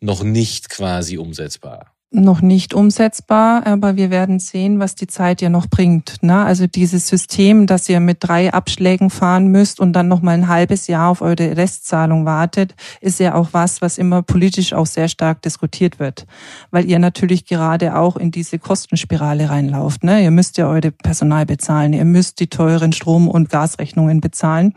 noch 0.00 0.22
nicht 0.22 0.68
quasi 0.68 1.18
umsetzbar 1.18 1.95
noch 2.12 2.40
nicht 2.40 2.72
umsetzbar, 2.72 3.66
aber 3.66 3.96
wir 3.96 4.10
werden 4.10 4.38
sehen, 4.38 4.78
was 4.78 4.94
die 4.94 5.08
Zeit 5.08 5.42
ja 5.42 5.50
noch 5.50 5.66
bringt. 5.66 6.22
Ne? 6.22 6.44
Also 6.44 6.68
dieses 6.68 7.08
System, 7.08 7.66
dass 7.66 7.88
ihr 7.88 7.98
mit 7.98 8.18
drei 8.20 8.52
Abschlägen 8.52 9.10
fahren 9.10 9.48
müsst 9.48 9.80
und 9.80 9.92
dann 9.92 10.06
noch 10.06 10.22
mal 10.22 10.32
ein 10.32 10.46
halbes 10.46 10.86
Jahr 10.86 11.10
auf 11.10 11.20
eure 11.20 11.56
Restzahlung 11.56 12.24
wartet, 12.24 12.74
ist 13.00 13.18
ja 13.18 13.34
auch 13.34 13.48
was, 13.52 13.82
was 13.82 13.98
immer 13.98 14.22
politisch 14.22 14.72
auch 14.72 14.86
sehr 14.86 15.08
stark 15.08 15.42
diskutiert 15.42 15.98
wird, 15.98 16.26
weil 16.70 16.88
ihr 16.88 17.00
natürlich 17.00 17.44
gerade 17.44 17.96
auch 17.96 18.16
in 18.16 18.30
diese 18.30 18.60
Kostenspirale 18.60 19.50
reinlauft. 19.50 20.04
Ne? 20.04 20.22
Ihr 20.22 20.30
müsst 20.30 20.58
ja 20.58 20.68
eure 20.68 20.92
Personal 20.92 21.44
bezahlen, 21.44 21.92
ihr 21.92 22.04
müsst 22.04 22.38
die 22.38 22.46
teuren 22.46 22.92
Strom- 22.92 23.28
und 23.28 23.50
Gasrechnungen 23.50 24.20
bezahlen. 24.20 24.74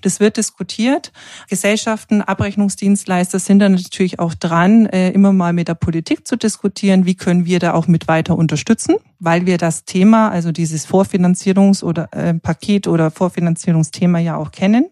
Das 0.00 0.20
wird 0.20 0.38
diskutiert. 0.38 1.12
Gesellschaften, 1.50 2.22
Abrechnungsdienstleister 2.22 3.38
sind 3.38 3.58
dann 3.58 3.72
natürlich 3.72 4.18
auch 4.18 4.32
dran, 4.32 4.86
äh, 4.86 5.10
immer 5.10 5.34
mal 5.34 5.52
mit 5.52 5.68
der 5.68 5.74
Politik 5.74 6.26
zu 6.26 6.36
diskutieren 6.36 6.61
diskutieren, 6.62 7.06
wie 7.06 7.16
können 7.16 7.44
wir 7.44 7.58
da 7.58 7.74
auch 7.74 7.88
mit 7.88 8.06
weiter 8.06 8.38
unterstützen, 8.38 8.94
weil 9.18 9.46
wir 9.46 9.58
das 9.58 9.84
Thema, 9.84 10.30
also 10.30 10.52
dieses 10.52 10.86
Vorfinanzierungs- 10.86 11.82
oder 11.82 12.08
äh, 12.12 12.34
Paket 12.34 12.86
oder 12.86 13.10
Vorfinanzierungsthema 13.10 14.20
ja 14.20 14.36
auch 14.36 14.52
kennen. 14.52 14.86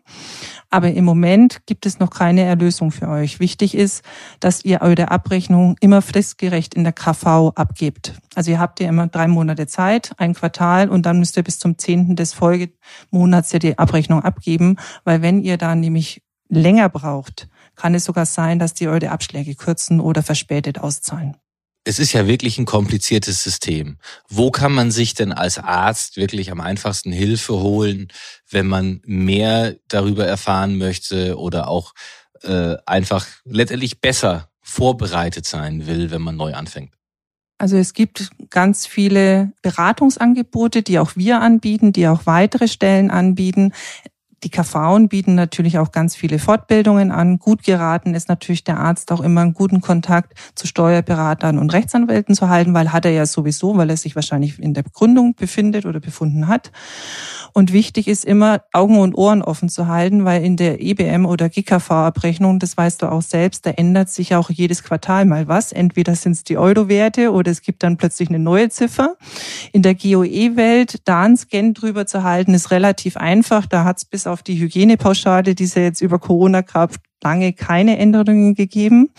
Aber 0.68 0.90
im 0.90 1.04
Moment 1.04 1.64
gibt 1.66 1.86
es 1.86 2.00
noch 2.00 2.10
keine 2.10 2.42
Erlösung 2.42 2.90
für 2.90 3.06
euch. 3.06 3.38
Wichtig 3.38 3.76
ist, 3.76 4.02
dass 4.40 4.64
ihr 4.64 4.80
eure 4.82 5.12
Abrechnung 5.12 5.76
immer 5.80 6.02
fristgerecht 6.02 6.74
in 6.74 6.82
der 6.82 6.92
KV 6.92 7.52
abgebt. 7.54 8.14
Also 8.34 8.50
ihr 8.50 8.58
habt 8.58 8.80
ja 8.80 8.88
immer 8.88 9.06
drei 9.06 9.28
Monate 9.28 9.68
Zeit, 9.68 10.10
ein 10.16 10.34
Quartal 10.34 10.88
und 10.88 11.06
dann 11.06 11.20
müsst 11.20 11.36
ihr 11.36 11.44
bis 11.44 11.60
zum 11.60 11.78
zehnten 11.78 12.16
des 12.16 12.32
Folgemonats 12.32 13.52
ja 13.52 13.60
die 13.60 13.78
Abrechnung 13.78 14.22
abgeben, 14.24 14.74
weil 15.04 15.22
wenn 15.22 15.40
ihr 15.40 15.56
da 15.56 15.76
nämlich 15.76 16.20
länger 16.48 16.88
braucht, 16.88 17.48
kann 17.76 17.94
es 17.94 18.04
sogar 18.04 18.26
sein, 18.26 18.58
dass 18.58 18.74
die 18.74 18.88
eure 18.88 19.12
Abschläge 19.12 19.54
kürzen 19.54 20.00
oder 20.00 20.24
verspätet 20.24 20.80
auszahlen 20.80 21.36
es 21.84 21.98
ist 21.98 22.12
ja 22.12 22.26
wirklich 22.26 22.58
ein 22.58 22.66
kompliziertes 22.66 23.42
System. 23.42 23.98
Wo 24.28 24.50
kann 24.50 24.72
man 24.72 24.90
sich 24.90 25.14
denn 25.14 25.32
als 25.32 25.58
Arzt 25.58 26.16
wirklich 26.16 26.50
am 26.50 26.60
einfachsten 26.60 27.12
Hilfe 27.12 27.54
holen, 27.54 28.08
wenn 28.50 28.66
man 28.66 29.00
mehr 29.04 29.76
darüber 29.88 30.26
erfahren 30.26 30.76
möchte 30.76 31.38
oder 31.38 31.68
auch 31.68 31.94
äh, 32.42 32.76
einfach 32.86 33.26
letztendlich 33.44 34.00
besser 34.00 34.50
vorbereitet 34.62 35.46
sein 35.46 35.86
will, 35.86 36.10
wenn 36.10 36.22
man 36.22 36.36
neu 36.36 36.54
anfängt? 36.54 36.92
Also 37.58 37.76
es 37.76 37.92
gibt 37.92 38.30
ganz 38.48 38.86
viele 38.86 39.52
Beratungsangebote, 39.60 40.82
die 40.82 40.98
auch 40.98 41.12
wir 41.16 41.42
anbieten, 41.42 41.92
die 41.92 42.08
auch 42.08 42.24
weitere 42.24 42.68
Stellen 42.68 43.10
anbieten. 43.10 43.72
Die 44.42 44.48
KV 44.48 45.06
bieten 45.08 45.34
natürlich 45.34 45.78
auch 45.78 45.92
ganz 45.92 46.16
viele 46.16 46.38
Fortbildungen 46.38 47.10
an. 47.12 47.38
Gut 47.38 47.62
geraten 47.62 48.14
ist 48.14 48.28
natürlich 48.30 48.64
der 48.64 48.78
Arzt 48.78 49.12
auch 49.12 49.20
immer 49.20 49.42
einen 49.42 49.52
guten 49.52 49.82
Kontakt 49.82 50.32
zu 50.54 50.66
Steuerberatern 50.66 51.58
und 51.58 51.72
Rechtsanwälten 51.74 52.34
zu 52.34 52.48
halten, 52.48 52.72
weil 52.72 52.90
hat 52.92 53.04
er 53.04 53.10
ja 53.10 53.26
sowieso, 53.26 53.76
weil 53.76 53.90
er 53.90 53.98
sich 53.98 54.14
wahrscheinlich 54.16 54.58
in 54.58 54.72
der 54.72 54.82
Begründung 54.82 55.34
befindet 55.34 55.84
oder 55.84 56.00
befunden 56.00 56.48
hat. 56.48 56.72
Und 57.52 57.72
wichtig 57.72 58.08
ist 58.08 58.24
immer, 58.24 58.62
Augen 58.72 58.98
und 58.98 59.14
Ohren 59.14 59.42
offen 59.42 59.68
zu 59.68 59.88
halten, 59.88 60.24
weil 60.24 60.42
in 60.44 60.56
der 60.56 60.80
EBM 60.80 61.26
oder 61.26 61.48
GKV-Abrechnung, 61.48 62.58
das 62.58 62.76
weißt 62.76 63.02
du 63.02 63.10
auch 63.10 63.22
selbst, 63.22 63.66
da 63.66 63.70
ändert 63.70 64.08
sich 64.08 64.34
auch 64.34 64.50
jedes 64.50 64.84
Quartal 64.84 65.24
mal 65.24 65.48
was. 65.48 65.72
Entweder 65.72 66.14
sind 66.14 66.32
es 66.32 66.44
die 66.44 66.56
Euro-Werte 66.56 67.32
oder 67.32 67.50
es 67.50 67.62
gibt 67.62 67.82
dann 67.82 67.96
plötzlich 67.96 68.28
eine 68.28 68.38
neue 68.38 68.68
Ziffer. 68.68 69.16
In 69.72 69.82
der 69.82 69.94
GOE-Welt, 69.94 71.02
da 71.04 71.22
einen 71.22 71.36
Scan 71.36 71.72
drüber 71.74 72.06
zu 72.06 72.22
halten, 72.22 72.54
ist 72.54 72.70
relativ 72.70 73.16
einfach. 73.16 73.66
Da 73.66 73.84
hat 73.84 73.98
es 73.98 74.04
bis 74.04 74.26
auf 74.30 74.42
die 74.42 74.58
Hygienepauschale, 74.58 75.54
die 75.54 75.64
es 75.64 75.74
ja 75.74 75.82
jetzt 75.82 76.00
über 76.00 76.18
Corona 76.18 76.62
gab, 76.62 76.94
lange 77.22 77.52
keine 77.52 77.98
Änderungen 77.98 78.54
gegeben. 78.54 79.10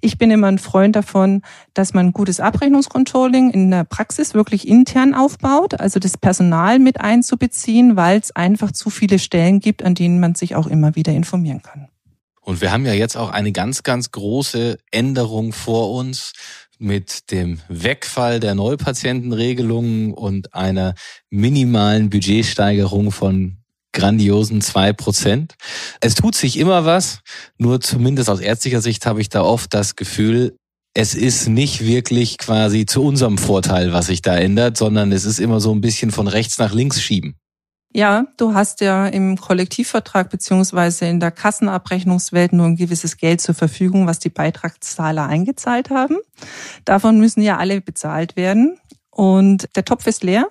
Ich 0.00 0.18
bin 0.18 0.30
immer 0.30 0.46
ein 0.48 0.58
Freund 0.58 0.96
davon, 0.96 1.42
dass 1.74 1.92
man 1.92 2.12
gutes 2.12 2.40
Abrechnungscontrolling 2.40 3.50
in 3.50 3.70
der 3.70 3.84
Praxis 3.84 4.34
wirklich 4.34 4.66
intern 4.66 5.14
aufbaut, 5.14 5.78
also 5.80 6.00
das 6.00 6.16
Personal 6.16 6.78
mit 6.78 7.00
einzubeziehen, 7.00 7.96
weil 7.96 8.18
es 8.18 8.34
einfach 8.34 8.72
zu 8.72 8.90
viele 8.90 9.18
Stellen 9.18 9.60
gibt, 9.60 9.82
an 9.84 9.94
denen 9.94 10.20
man 10.20 10.34
sich 10.34 10.54
auch 10.54 10.66
immer 10.66 10.94
wieder 10.96 11.12
informieren 11.12 11.62
kann. 11.62 11.88
Und 12.40 12.60
wir 12.60 12.70
haben 12.70 12.86
ja 12.86 12.92
jetzt 12.92 13.16
auch 13.16 13.30
eine 13.30 13.50
ganz, 13.50 13.82
ganz 13.82 14.12
große 14.12 14.78
Änderung 14.92 15.52
vor 15.52 15.92
uns 15.92 16.32
mit 16.78 17.30
dem 17.30 17.60
Wegfall 17.68 18.38
der 18.38 18.54
Neupatientenregelungen 18.54 20.14
und 20.14 20.54
einer 20.54 20.94
minimalen 21.30 22.10
Budgetsteigerung 22.10 23.10
von 23.10 23.58
grandiosen 23.96 24.60
zwei 24.60 24.92
Prozent. 24.92 25.54
Es 26.00 26.14
tut 26.14 26.36
sich 26.36 26.58
immer 26.58 26.84
was, 26.84 27.20
nur 27.58 27.80
zumindest 27.80 28.30
aus 28.30 28.40
ärztlicher 28.40 28.82
Sicht 28.82 29.06
habe 29.06 29.20
ich 29.20 29.28
da 29.28 29.42
oft 29.42 29.74
das 29.74 29.96
Gefühl, 29.96 30.56
es 30.94 31.14
ist 31.14 31.48
nicht 31.48 31.84
wirklich 31.84 32.38
quasi 32.38 32.86
zu 32.86 33.02
unserem 33.02 33.38
Vorteil, 33.38 33.92
was 33.92 34.06
sich 34.06 34.22
da 34.22 34.36
ändert, 34.36 34.76
sondern 34.76 35.12
es 35.12 35.24
ist 35.24 35.40
immer 35.40 35.60
so 35.60 35.74
ein 35.74 35.80
bisschen 35.80 36.10
von 36.10 36.28
rechts 36.28 36.58
nach 36.58 36.72
links 36.72 37.02
schieben. 37.02 37.34
Ja, 37.92 38.26
du 38.36 38.52
hast 38.52 38.82
ja 38.82 39.06
im 39.06 39.38
Kollektivvertrag 39.38 40.28
beziehungsweise 40.28 41.06
in 41.06 41.18
der 41.18 41.30
Kassenabrechnungswelt 41.30 42.52
nur 42.52 42.66
ein 42.66 42.76
gewisses 42.76 43.16
Geld 43.16 43.40
zur 43.40 43.54
Verfügung, 43.54 44.06
was 44.06 44.18
die 44.18 44.28
Beitragszahler 44.28 45.26
eingezahlt 45.26 45.88
haben. 45.88 46.18
Davon 46.84 47.18
müssen 47.18 47.40
ja 47.42 47.56
alle 47.56 47.80
bezahlt 47.80 48.36
werden. 48.36 48.78
Und 49.10 49.68
der 49.76 49.86
Topf 49.86 50.06
ist 50.06 50.22
leer 50.24 50.50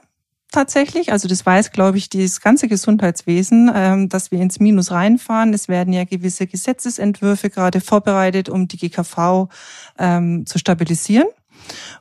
tatsächlich. 0.55 1.11
Also 1.11 1.27
das 1.27 1.45
weiß, 1.45 1.71
glaube 1.71 1.97
ich, 1.97 2.09
das 2.09 2.41
ganze 2.41 2.67
Gesundheitswesen, 2.67 3.69
ähm, 3.75 4.09
dass 4.09 4.31
wir 4.31 4.39
ins 4.39 4.59
Minus 4.59 4.91
reinfahren. 4.91 5.53
Es 5.53 5.67
werden 5.67 5.93
ja 5.93 6.05
gewisse 6.05 6.47
Gesetzesentwürfe 6.47 7.49
gerade 7.49 7.81
vorbereitet, 7.81 8.49
um 8.49 8.67
die 8.67 8.77
GKV 8.77 9.49
ähm, 9.99 10.45
zu 10.45 10.57
stabilisieren. 10.57 11.27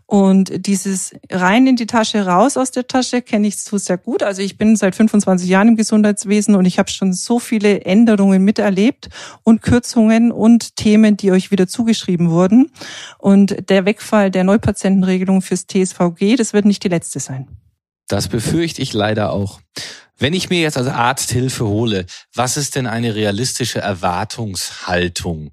Und 0.07 0.67
dieses 0.67 1.15
rein 1.31 1.67
in 1.67 1.77
die 1.77 1.87
Tasche, 1.87 2.27
raus 2.27 2.57
aus 2.57 2.71
der 2.71 2.87
Tasche 2.87 3.23
kenne 3.23 3.49
ich 3.49 3.57
so 3.57 3.79
sehr 3.79 3.97
gut. 3.99 4.23
Also 4.23 4.43
ich 4.43 4.57
bin 4.59 4.77
seit 4.77 4.95
25 4.95 5.49
Jahren 5.49 5.69
im 5.69 5.77
Gesundheitswesen 5.77 6.55
und 6.55 6.67
ich 6.67 6.79
habe 6.79 6.91
schon 6.91 7.13
so 7.13 7.39
viele 7.39 7.81
Änderungen 7.81 8.45
miterlebt 8.45 9.09
und 9.43 9.63
Kürzungen 9.63 10.31
und 10.31 10.77
Themen, 10.77 11.17
die 11.17 11.33
euch 11.33 11.51
wieder 11.51 11.67
zugeschrieben 11.67 12.31
wurden. 12.31 12.71
Und 13.19 13.69
der 13.71 13.87
Wegfall 13.87 14.31
der 14.31 14.45
Neupatientenregelung 14.45 15.41
fürs 15.43 15.67
TSVG, 15.67 16.37
das 16.37 16.53
wird 16.53 16.67
nicht 16.67 16.85
die 16.85 16.89
letzte 16.89 17.19
sein. 17.19 17.49
Das 18.09 18.29
befürchte 18.29 18.83
ich 18.83 18.93
leider 18.93 19.33
auch. 19.33 19.61
Wenn 20.17 20.33
ich 20.33 20.49
mir 20.49 20.61
jetzt 20.61 20.77
als 20.77 20.87
Arzt 20.87 21.33
Hilfe 21.33 21.67
hole, 21.67 22.07
was 22.35 22.57
ist 22.57 22.77
denn 22.77 22.87
eine 22.87 23.15
realistische 23.15 23.81
Erwartungshaltung? 23.81 25.51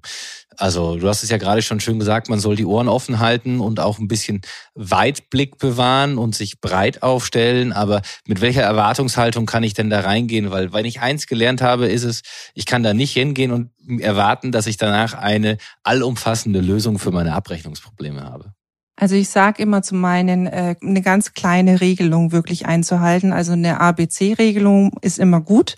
Also 0.56 0.96
du 0.96 1.08
hast 1.08 1.24
es 1.24 1.30
ja 1.30 1.38
gerade 1.38 1.62
schon 1.62 1.80
schön 1.80 1.98
gesagt, 1.98 2.28
man 2.28 2.38
soll 2.38 2.54
die 2.54 2.66
Ohren 2.66 2.88
offen 2.88 3.18
halten 3.18 3.58
und 3.58 3.80
auch 3.80 3.98
ein 3.98 4.06
bisschen 4.06 4.42
Weitblick 4.74 5.58
bewahren 5.58 6.18
und 6.18 6.34
sich 6.34 6.60
breit 6.60 7.02
aufstellen. 7.02 7.72
Aber 7.72 8.02
mit 8.26 8.40
welcher 8.40 8.62
Erwartungshaltung 8.62 9.46
kann 9.46 9.64
ich 9.64 9.74
denn 9.74 9.90
da 9.90 10.00
reingehen? 10.00 10.50
Weil 10.50 10.72
wenn 10.72 10.84
ich 10.84 11.00
eins 11.00 11.26
gelernt 11.26 11.62
habe, 11.62 11.88
ist 11.88 12.04
es, 12.04 12.22
ich 12.54 12.66
kann 12.66 12.82
da 12.82 12.94
nicht 12.94 13.12
hingehen 13.12 13.50
und 13.50 13.70
erwarten, 14.00 14.52
dass 14.52 14.66
ich 14.66 14.76
danach 14.76 15.14
eine 15.14 15.56
allumfassende 15.82 16.60
Lösung 16.60 16.98
für 16.98 17.10
meine 17.10 17.34
Abrechnungsprobleme 17.34 18.22
habe. 18.22 18.52
Also 19.02 19.16
ich 19.16 19.30
sage 19.30 19.60
immer 19.60 19.82
zu 19.82 19.96
meinen, 19.96 20.46
äh, 20.46 20.76
eine 20.80 21.02
ganz 21.02 21.34
kleine 21.34 21.80
Regelung 21.80 22.30
wirklich 22.30 22.66
einzuhalten. 22.66 23.32
Also 23.32 23.50
eine 23.50 23.80
ABC-Regelung 23.80 24.92
ist 25.00 25.18
immer 25.18 25.40
gut. 25.40 25.74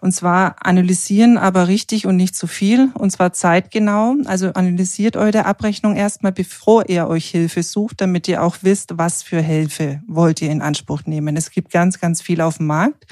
Und 0.00 0.12
zwar 0.12 0.54
analysieren, 0.64 1.38
aber 1.38 1.66
richtig 1.66 2.06
und 2.06 2.14
nicht 2.14 2.36
zu 2.36 2.46
viel. 2.46 2.90
Und 2.94 3.10
zwar 3.10 3.32
zeitgenau. 3.32 4.14
Also 4.26 4.52
analysiert 4.52 5.16
eure 5.16 5.44
Abrechnung 5.44 5.96
erstmal, 5.96 6.30
bevor 6.30 6.88
ihr 6.88 7.08
euch 7.08 7.26
Hilfe 7.26 7.64
sucht, 7.64 8.00
damit 8.00 8.28
ihr 8.28 8.44
auch 8.44 8.58
wisst, 8.62 8.96
was 8.96 9.24
für 9.24 9.40
Hilfe 9.40 10.00
wollt 10.06 10.40
ihr 10.40 10.52
in 10.52 10.62
Anspruch 10.62 11.02
nehmen. 11.04 11.36
Es 11.36 11.50
gibt 11.50 11.72
ganz, 11.72 11.98
ganz 11.98 12.22
viel 12.22 12.40
auf 12.40 12.58
dem 12.58 12.68
Markt. 12.68 13.08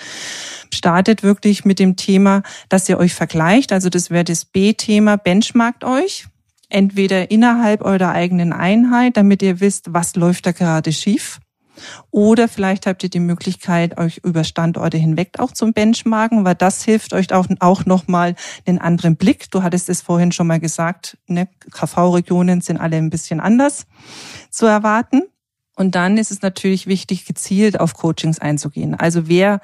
Startet 0.72 1.24
wirklich 1.24 1.64
mit 1.64 1.80
dem 1.80 1.96
Thema, 1.96 2.44
dass 2.68 2.88
ihr 2.88 2.98
euch 2.98 3.14
vergleicht. 3.14 3.72
Also 3.72 3.88
das 3.88 4.10
wäre 4.10 4.22
das 4.22 4.44
B-Thema, 4.44 5.16
benchmarkt 5.16 5.82
euch 5.82 6.28
entweder 6.68 7.30
innerhalb 7.30 7.82
eurer 7.82 8.10
eigenen 8.10 8.52
Einheit, 8.52 9.16
damit 9.16 9.42
ihr 9.42 9.60
wisst, 9.60 9.92
was 9.92 10.16
läuft 10.16 10.46
da 10.46 10.52
gerade 10.52 10.92
schief. 10.92 11.38
Oder 12.10 12.48
vielleicht 12.48 12.86
habt 12.86 13.02
ihr 13.02 13.10
die 13.10 13.20
Möglichkeit, 13.20 13.98
euch 13.98 14.18
über 14.24 14.44
Standorte 14.44 14.96
hinweg 14.96 15.38
auch 15.38 15.52
zum 15.52 15.72
Benchmarken, 15.72 16.44
weil 16.44 16.54
das 16.54 16.82
hilft 16.82 17.12
euch 17.12 17.32
auch, 17.32 17.46
auch 17.60 17.84
nochmal 17.84 18.34
einen 18.66 18.78
anderen 18.78 19.16
Blick. 19.16 19.50
Du 19.50 19.62
hattest 19.62 19.88
es 19.88 20.00
vorhin 20.00 20.32
schon 20.32 20.46
mal 20.46 20.60
gesagt, 20.60 21.18
ne? 21.26 21.48
KV-Regionen 21.70 22.60
sind 22.60 22.78
alle 22.78 22.96
ein 22.96 23.10
bisschen 23.10 23.40
anders 23.40 23.86
zu 24.50 24.66
erwarten. 24.66 25.22
Und 25.76 25.94
dann 25.94 26.16
ist 26.16 26.30
es 26.30 26.40
natürlich 26.40 26.86
wichtig, 26.86 27.26
gezielt 27.26 27.78
auf 27.78 27.92
Coachings 27.92 28.38
einzugehen. 28.38 28.94
Also 28.94 29.28
wer 29.28 29.60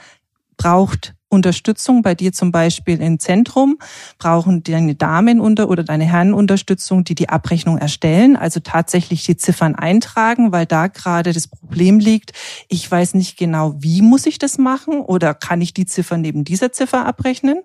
braucht 0.58 1.14
Unterstützung 1.32 2.02
bei 2.02 2.14
dir 2.14 2.32
zum 2.32 2.52
Beispiel 2.52 3.00
im 3.00 3.18
Zentrum, 3.18 3.78
brauchen 4.18 4.62
deine 4.62 4.94
Damen 4.94 5.40
unter 5.40 5.68
oder 5.70 5.82
deine 5.82 6.04
Herren 6.04 6.34
Unterstützung, 6.34 7.04
die 7.04 7.14
die 7.14 7.30
Abrechnung 7.30 7.78
erstellen, 7.78 8.36
also 8.36 8.60
tatsächlich 8.60 9.24
die 9.24 9.36
Ziffern 9.36 9.74
eintragen, 9.74 10.52
weil 10.52 10.66
da 10.66 10.88
gerade 10.88 11.32
das 11.32 11.48
Problem 11.48 11.98
liegt. 11.98 12.32
Ich 12.68 12.88
weiß 12.88 13.14
nicht 13.14 13.38
genau, 13.38 13.74
wie 13.78 14.02
muss 14.02 14.26
ich 14.26 14.38
das 14.38 14.58
machen 14.58 15.00
oder 15.00 15.32
kann 15.32 15.62
ich 15.62 15.72
die 15.72 15.86
Ziffer 15.86 16.18
neben 16.18 16.44
dieser 16.44 16.72
Ziffer 16.72 17.06
abrechnen? 17.06 17.62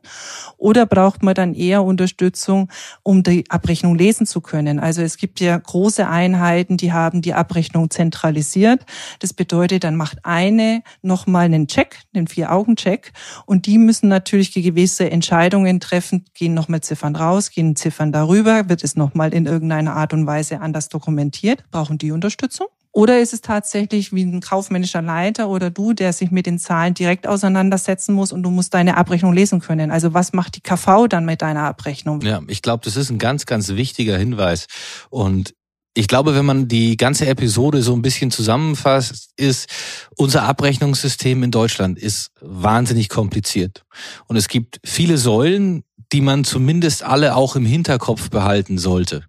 Oder 0.57 0.85
braucht 0.85 1.21
man 1.21 1.35
dann 1.35 1.53
eher 1.53 1.83
Unterstützung, 1.83 2.69
um 3.03 3.21
die 3.23 3.43
Abrechnung 3.49 3.95
lesen 3.95 4.25
zu 4.25 4.39
können? 4.39 4.79
Also 4.79 5.01
es 5.01 5.17
gibt 5.17 5.41
ja 5.41 5.57
große 5.57 6.07
Einheiten, 6.07 6.77
die 6.77 6.93
haben 6.93 7.21
die 7.21 7.33
Abrechnung 7.33 7.89
zentralisiert. 7.89 8.85
Das 9.19 9.33
bedeutet, 9.33 9.83
dann 9.83 9.95
macht 9.97 10.19
eine 10.23 10.83
nochmal 11.01 11.45
einen 11.45 11.67
Check, 11.67 11.97
einen 12.13 12.27
Vier-Augen-Check 12.27 13.11
und 13.45 13.56
und 13.57 13.65
die 13.65 13.79
müssen 13.79 14.07
natürlich 14.07 14.53
gewisse 14.53 15.09
Entscheidungen 15.09 15.79
treffen, 15.79 16.25
gehen 16.35 16.53
nochmal 16.53 16.81
Ziffern 16.81 17.15
raus, 17.15 17.49
gehen 17.49 17.75
Ziffern 17.75 18.11
darüber, 18.11 18.69
wird 18.69 18.83
es 18.83 18.95
nochmal 18.95 19.33
in 19.33 19.47
irgendeiner 19.47 19.95
Art 19.95 20.13
und 20.13 20.27
Weise 20.27 20.61
anders 20.61 20.89
dokumentiert, 20.89 21.63
brauchen 21.71 21.97
die 21.97 22.11
Unterstützung. 22.11 22.67
Oder 22.91 23.19
ist 23.19 23.33
es 23.33 23.41
tatsächlich 23.41 24.13
wie 24.13 24.21
ein 24.21 24.41
kaufmännischer 24.41 25.01
Leiter 25.01 25.49
oder 25.49 25.71
du, 25.71 25.93
der 25.93 26.13
sich 26.13 26.29
mit 26.29 26.45
den 26.45 26.59
Zahlen 26.59 26.93
direkt 26.93 27.25
auseinandersetzen 27.25 28.13
muss 28.13 28.31
und 28.31 28.43
du 28.43 28.51
musst 28.51 28.75
deine 28.75 28.95
Abrechnung 28.95 29.33
lesen 29.33 29.59
können? 29.59 29.89
Also 29.89 30.13
was 30.13 30.33
macht 30.33 30.55
die 30.55 30.61
KV 30.61 31.07
dann 31.07 31.25
mit 31.25 31.41
deiner 31.41 31.63
Abrechnung? 31.63 32.21
Ja, 32.21 32.41
ich 32.47 32.61
glaube, 32.61 32.85
das 32.85 32.95
ist 32.95 33.09
ein 33.09 33.17
ganz, 33.17 33.47
ganz 33.47 33.69
wichtiger 33.69 34.19
Hinweis. 34.19 34.67
Und 35.09 35.55
Ich 35.97 36.07
glaube, 36.07 36.35
wenn 36.35 36.45
man 36.45 36.67
die 36.67 36.95
ganze 36.95 37.25
Episode 37.25 37.81
so 37.81 37.91
ein 37.93 38.03
bisschen 38.03 38.29
zusammenfasst, 38.29 39.31
ist 39.35 39.67
unser 40.15 40.43
Abrechnungssystem 40.43 41.41
in 41.41 41.49
Deutschland 41.49 41.97
ist 41.97 42.29
wahnsinnig 42.39 43.09
kompliziert. 43.09 43.83
Und 44.27 44.35
es 44.35 44.47
gibt 44.47 44.79
viele 44.85 45.17
Säulen, 45.17 45.83
die 46.11 46.21
man 46.21 46.43
zumindest 46.43 47.01
alle 47.01 47.35
auch 47.35 47.55
im 47.55 47.65
Hinterkopf 47.65 48.29
behalten 48.29 48.77
sollte. 48.77 49.23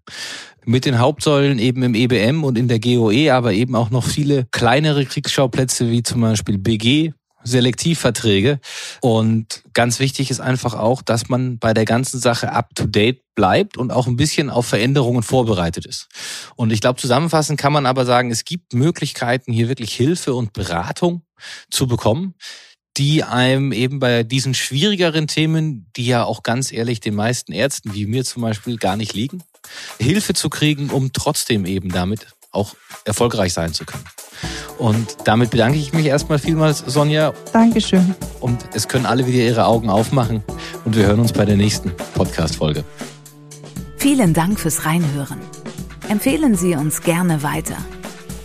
Mit 0.67 0.85
den 0.85 0.99
Hauptsäulen 0.99 1.59
eben 1.59 1.83
im 1.83 1.95
EBM 1.95 2.45
und 2.45 2.59
in 2.59 2.69
der 2.69 2.81
GOE, 2.81 3.33
aber 3.33 3.55
eben 3.55 3.75
auch 3.75 3.89
noch 3.89 4.05
viele 4.05 4.47
kleinere 4.51 5.07
Kriegsschauplätze 5.07 5.91
wie 5.91 6.03
zum 6.03 6.21
Beispiel 6.21 6.59
BG, 6.59 7.15
Selektivverträge. 7.45 8.61
Und 9.01 9.63
ganz 9.75 10.01
wichtig 10.01 10.31
ist 10.31 10.41
einfach 10.41 10.75
auch, 10.75 11.03
dass 11.03 11.29
man 11.29 11.59
bei 11.59 11.75
der 11.75 11.85
ganzen 11.85 12.21
Sache 12.21 12.53
up-to-date 12.53 13.23
bleibt 13.35 13.77
und 13.77 13.93
auch 13.93 14.07
ein 14.07 14.17
bisschen 14.17 14.51
auf 14.51 14.67
Veränderungen 14.67 15.23
vorbereitet 15.23 15.87
ist. 15.87 16.09
Und 16.57 16.73
ich 16.73 16.81
glaube, 16.81 17.01
zusammenfassend 17.01 17.61
kann 17.61 17.73
man 17.73 17.87
aber 17.87 18.05
sagen, 18.05 18.31
es 18.31 18.45
gibt 18.45 18.75
Möglichkeiten, 18.75 19.53
hier 19.53 19.69
wirklich 19.69 19.95
Hilfe 19.95 20.35
und 20.35 20.53
Beratung 20.53 21.23
zu 21.71 21.87
bekommen 21.87 22.35
die 22.99 23.23
einem 23.23 23.71
eben 23.71 24.01
bei 24.01 24.25
diesen 24.25 24.55
schwierigeren 24.55 25.29
Themen, 25.29 25.89
die 25.97 26.07
ja 26.07 26.25
auch 26.25 26.43
ganz 26.43 26.73
ehrlich 26.73 26.99
den 26.99 27.15
meisten 27.15 27.53
Ärzten, 27.53 27.95
wie 27.95 28.07
mir 28.07 28.25
zum 28.25 28.43
Beispiel, 28.43 28.77
gar 28.77 28.97
nicht 28.97 29.15
liegen, 29.15 29.45
Hilfe 30.01 30.35
zu 30.35 30.51
kriegen, 30.51 30.91
um 30.91 31.13
trotzdem 31.13 31.65
eben 31.65 31.91
damit 31.91 32.27
auch 32.51 32.75
erfolgreich 33.05 33.53
sein 33.53 33.73
zu 33.73 33.85
können. 33.85 34.05
Und 34.79 35.17
damit 35.25 35.51
bedanke 35.51 35.79
ich 35.79 35.93
mich 35.93 36.07
erstmal 36.07 36.39
vielmals, 36.39 36.79
Sonja. 36.87 37.33
Dankeschön. 37.53 38.15
Und 38.41 38.65
es 38.75 38.87
können 38.87 39.07
alle 39.07 39.27
wieder 39.27 39.39
ihre 39.39 39.67
Augen 39.67 39.91
aufmachen 39.91 40.43
und 40.85 40.97
wir 40.97 41.07
hören 41.07 41.21
uns 41.21 41.33
bei 41.33 41.45
der 41.45 41.57
nächsten 41.57 41.93
Podcast-Folge. 42.15 42.85
Vielen 43.97 44.33
Dank 44.33 44.61
fürs 44.61 44.87
Reinhören. 44.87 45.41
Empfehlen 46.09 46.55
Sie 46.55 46.77
uns 46.77 47.03
gerne 47.03 47.43
weiter. 47.43 47.77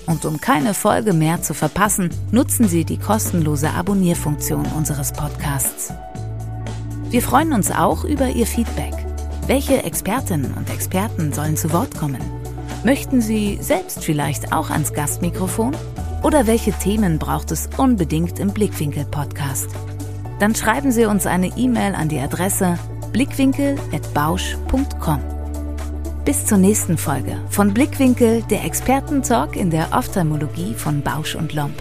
Und 0.07 0.25
um 0.25 0.41
keine 0.41 0.73
Folge 0.73 1.13
mehr 1.13 1.41
zu 1.41 1.53
verpassen, 1.53 2.09
nutzen 2.31 2.67
Sie 2.67 2.83
die 2.83 2.97
kostenlose 2.97 3.69
Abonnierfunktion 3.69 4.65
unseres 4.75 5.13
Podcasts. 5.13 5.93
Wir 7.09 7.21
freuen 7.21 7.53
uns 7.53 7.71
auch 7.71 8.03
über 8.03 8.27
Ihr 8.29 8.47
Feedback. 8.47 8.93
Welche 9.45 9.83
Expertinnen 9.83 10.53
und 10.55 10.69
Experten 10.71 11.31
sollen 11.31 11.55
zu 11.55 11.71
Wort 11.71 11.95
kommen? 11.97 12.21
Möchten 12.83 13.21
Sie 13.21 13.59
selbst 13.61 14.03
vielleicht 14.03 14.51
auch 14.51 14.71
ans 14.71 14.93
Gastmikrofon? 14.93 15.75
Oder 16.23 16.47
welche 16.47 16.71
Themen 16.71 17.19
braucht 17.19 17.51
es 17.51 17.69
unbedingt 17.77 18.39
im 18.39 18.51
Blickwinkel-Podcast? 18.53 19.67
Dann 20.39 20.55
schreiben 20.55 20.91
Sie 20.91 21.05
uns 21.05 21.27
eine 21.27 21.55
E-Mail 21.57 21.95
an 21.95 22.09
die 22.09 22.19
Adresse 22.19 22.77
blickwinkel.bausch.com. 23.11 25.19
Bis 26.25 26.45
zur 26.45 26.57
nächsten 26.57 26.97
Folge 26.97 27.37
von 27.49 27.73
Blickwinkel, 27.73 28.43
der 28.43 28.63
Expertentalk 28.63 29.57
in 29.57 29.69
der 29.69 29.89
Ophthalmologie 29.91 30.73
von 30.73 31.01
Bausch 31.01 31.35
und 31.35 31.53
Lomb. 31.53 31.75